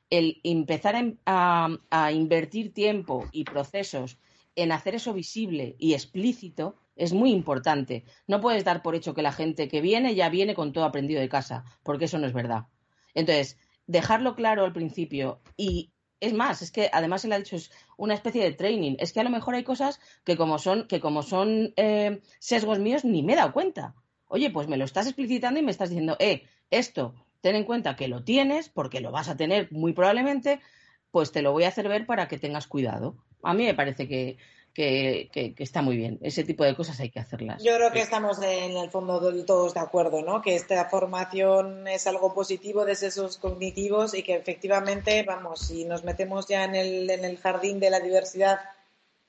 [0.10, 0.96] el empezar
[1.26, 4.18] a invertir tiempo y procesos
[4.56, 8.06] en hacer eso visible y explícito es muy importante.
[8.28, 11.20] No puedes dar por hecho que la gente que viene ya viene con todo aprendido
[11.20, 12.68] de casa, porque eso no es verdad.
[13.16, 17.72] Entonces, dejarlo claro al principio y es más, es que además él ha dicho es
[17.98, 18.98] una especie de training.
[19.00, 23.34] Es que a lo mejor hay cosas que como son eh, sesgos míos ni me
[23.34, 23.96] he dado cuenta.
[24.28, 27.96] Oye, pues me lo estás explicitando y me estás diciendo, eh, esto, ten en cuenta
[27.96, 30.62] que lo tienes, porque lo vas a tener muy probablemente,
[31.10, 33.18] pues te lo voy a hacer ver para que tengas cuidado.
[33.42, 34.38] A mí me parece que,
[34.74, 36.18] que, que- que está muy bien.
[36.22, 37.62] Ese tipo de cosas hay que hacerlas.
[37.64, 40.42] Yo creo que estamos en el fondo del todos de acuerdo, ¿no?
[40.42, 46.04] Que esta formación es algo positivo de sesos cognitivos y que efectivamente, vamos, si nos
[46.04, 48.60] metemos ya en el, en el jardín de la diversidad,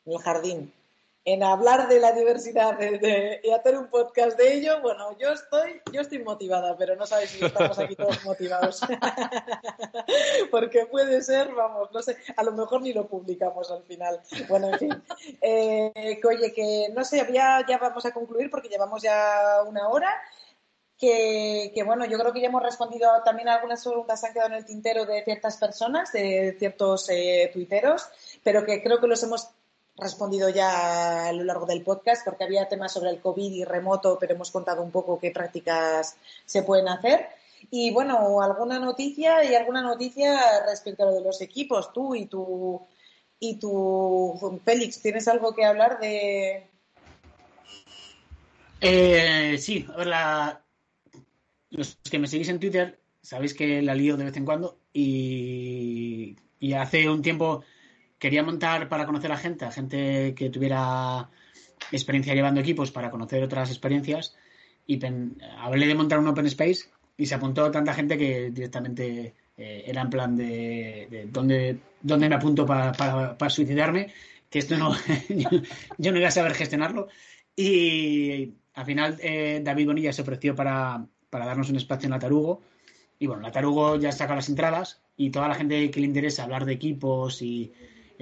[0.06, 0.72] en el jardín,
[1.24, 6.00] en hablar de la diversidad y hacer un podcast de ello, bueno, yo estoy, yo
[6.00, 8.80] estoy motivada, pero no sabéis si estamos aquí todos motivados.
[10.50, 14.20] Porque puede ser, vamos, no sé, a lo mejor ni lo publicamos al final.
[14.48, 15.02] Bueno, en fin.
[15.40, 19.88] Eh, que, oye, que no sé, ya, ya vamos a concluir porque llevamos ya una
[19.88, 20.10] hora.
[20.98, 24.32] Que, que, bueno, yo creo que ya hemos respondido también a algunas preguntas que han
[24.32, 28.08] quedado en el tintero de ciertas personas, de ciertos eh, tuiteros,
[28.44, 29.50] pero que creo que los hemos
[29.96, 34.16] respondido ya a lo largo del podcast porque había temas sobre el COVID y remoto,
[34.18, 36.16] pero hemos contado un poco qué prácticas
[36.46, 37.26] se pueden hacer.
[37.70, 42.26] Y bueno, alguna noticia y alguna noticia respecto a lo de los equipos, tú y
[42.26, 42.80] tu
[43.38, 46.68] y tu Félix, ¿tienes algo que hablar de
[48.80, 50.62] Eh, sí, a ver, la-
[51.70, 56.36] los que me seguís en Twitter sabéis que la lío de vez en cuando y
[56.76, 57.62] hace un tiempo
[58.22, 61.28] quería montar para conocer a gente, a gente que tuviera
[61.90, 64.36] experiencia llevando equipos para conocer otras experiencias
[64.86, 66.82] y pen- hablé de montar un open space
[67.16, 72.28] y se apuntó tanta gente que directamente eh, era en plan de, de dónde, dónde
[72.28, 74.12] me apunto para, para- para suicidarme,
[74.48, 74.94] que esto no,
[75.98, 77.08] yo, no iba a saber gestionarlo.
[77.56, 82.62] Y al final eh, David Bonilla se ofreció para, para darnos un espacio en la.
[83.18, 83.50] Y bueno, la
[83.98, 87.72] ya saca las entradas y toda la gente que le interesa hablar de equipos y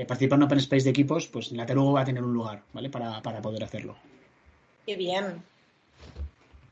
[0.01, 2.63] eh, participar en Open Space de equipos, pues la Tarugo va a tener un lugar,
[2.73, 2.89] ¿vale?
[2.91, 3.97] Para, para poder hacerlo.
[4.87, 5.43] Qué bien.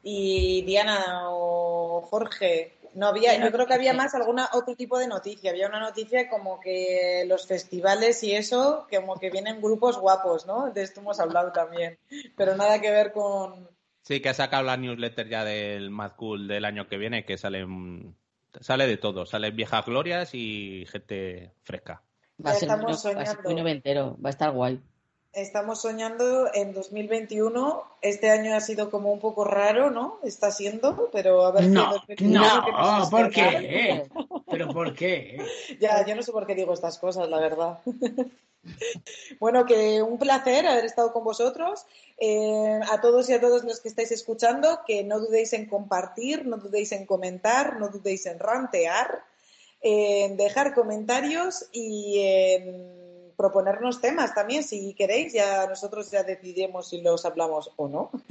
[0.03, 5.07] Y Diana o Jorge, no había, yo creo que había más alguna otro tipo de
[5.07, 5.51] noticia.
[5.51, 10.73] Había una noticia como que los festivales y eso, como que vienen grupos guapos, ¿no?
[10.73, 11.99] De esto hemos hablado también.
[12.37, 13.69] Pero nada que ver con.
[14.03, 17.37] Sí, que ha sacado la newsletter ya del Mad Cool del año que viene, que
[17.37, 17.67] sale,
[18.61, 19.27] sale de todo.
[19.27, 22.03] Sale viejas glorias y gente fresca.
[22.45, 23.43] Va a, ser estamos va a ser soñando.
[23.45, 24.81] muy noventero, va a estar guay.
[25.33, 27.83] Estamos soñando en 2021.
[28.01, 30.19] Este año ha sido como un poco raro, ¿no?
[30.25, 31.65] Está siendo, pero a ver.
[31.65, 33.61] si No, 2021 que nos no, ¿por espera.
[33.61, 34.09] qué?
[34.51, 35.39] ¿Pero por qué?
[35.81, 37.79] Ya, yo no sé por qué digo estas cosas, la verdad.
[39.41, 41.87] bueno, que un placer haber estado con vosotros.
[42.19, 46.47] Eh, a todos y a todos los que estáis escuchando, que no dudéis en compartir,
[46.47, 49.23] no dudéis en comentar, no dudéis en rantear.
[49.81, 52.99] En dejar comentarios y en
[53.39, 58.11] proponernos temas también, si queréis, ya nosotros ya decidiremos si los hablamos o no.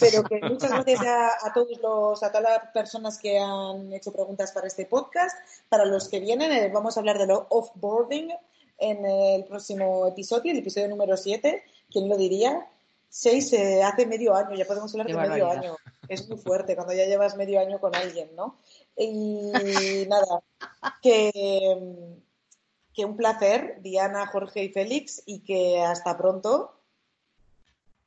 [0.00, 4.50] Pero que muchas gracias a, todos los, a todas las personas que han hecho preguntas
[4.50, 5.36] para este podcast.
[5.68, 8.32] Para los que vienen, eh, vamos a hablar de lo offboarding
[8.78, 11.62] en el próximo episodio, el episodio número 7.
[11.88, 12.66] ¿Quién lo diría?
[13.08, 15.76] Seis eh, hace medio año, ya podemos hablar Qué de medio año.
[16.08, 18.58] Es muy fuerte cuando ya llevas medio año con alguien, ¿no?
[18.96, 19.52] Y
[20.08, 20.42] nada,
[21.02, 22.20] que,
[22.92, 26.74] que un placer, Diana, Jorge y Félix, y que hasta pronto.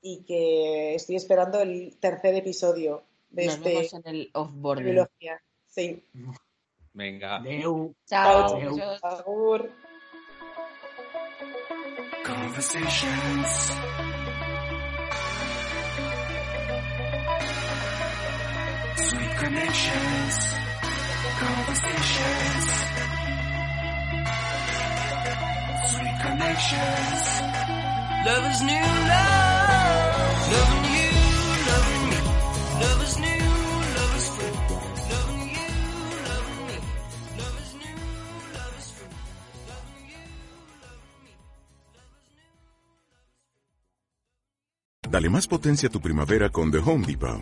[0.04, 4.86] Y que estoy esperando el tercer episodio de Nos este vemos en el offboarding.
[4.86, 5.42] trilogía.
[5.68, 6.04] Sí.
[6.94, 7.38] Venga.
[7.38, 7.94] Adeu.
[8.06, 8.60] Chao.
[12.26, 13.72] Conversations.
[19.42, 20.36] Sweet connections.
[21.40, 22.68] Conversations.
[25.90, 27.24] Sweet connections.
[28.28, 30.52] Love is new love.
[30.54, 31.12] Loving you,
[31.72, 32.20] loving me.
[32.82, 33.50] Love is new,
[33.98, 34.54] love is free.
[35.10, 35.74] Loving you,
[36.30, 36.78] loving me.
[37.42, 37.98] Love is new,
[38.54, 39.14] love is free.
[39.72, 40.24] Loving you,
[40.86, 41.34] loving me.
[45.10, 47.42] Dale más potencia a tu primavera con The Home Depot.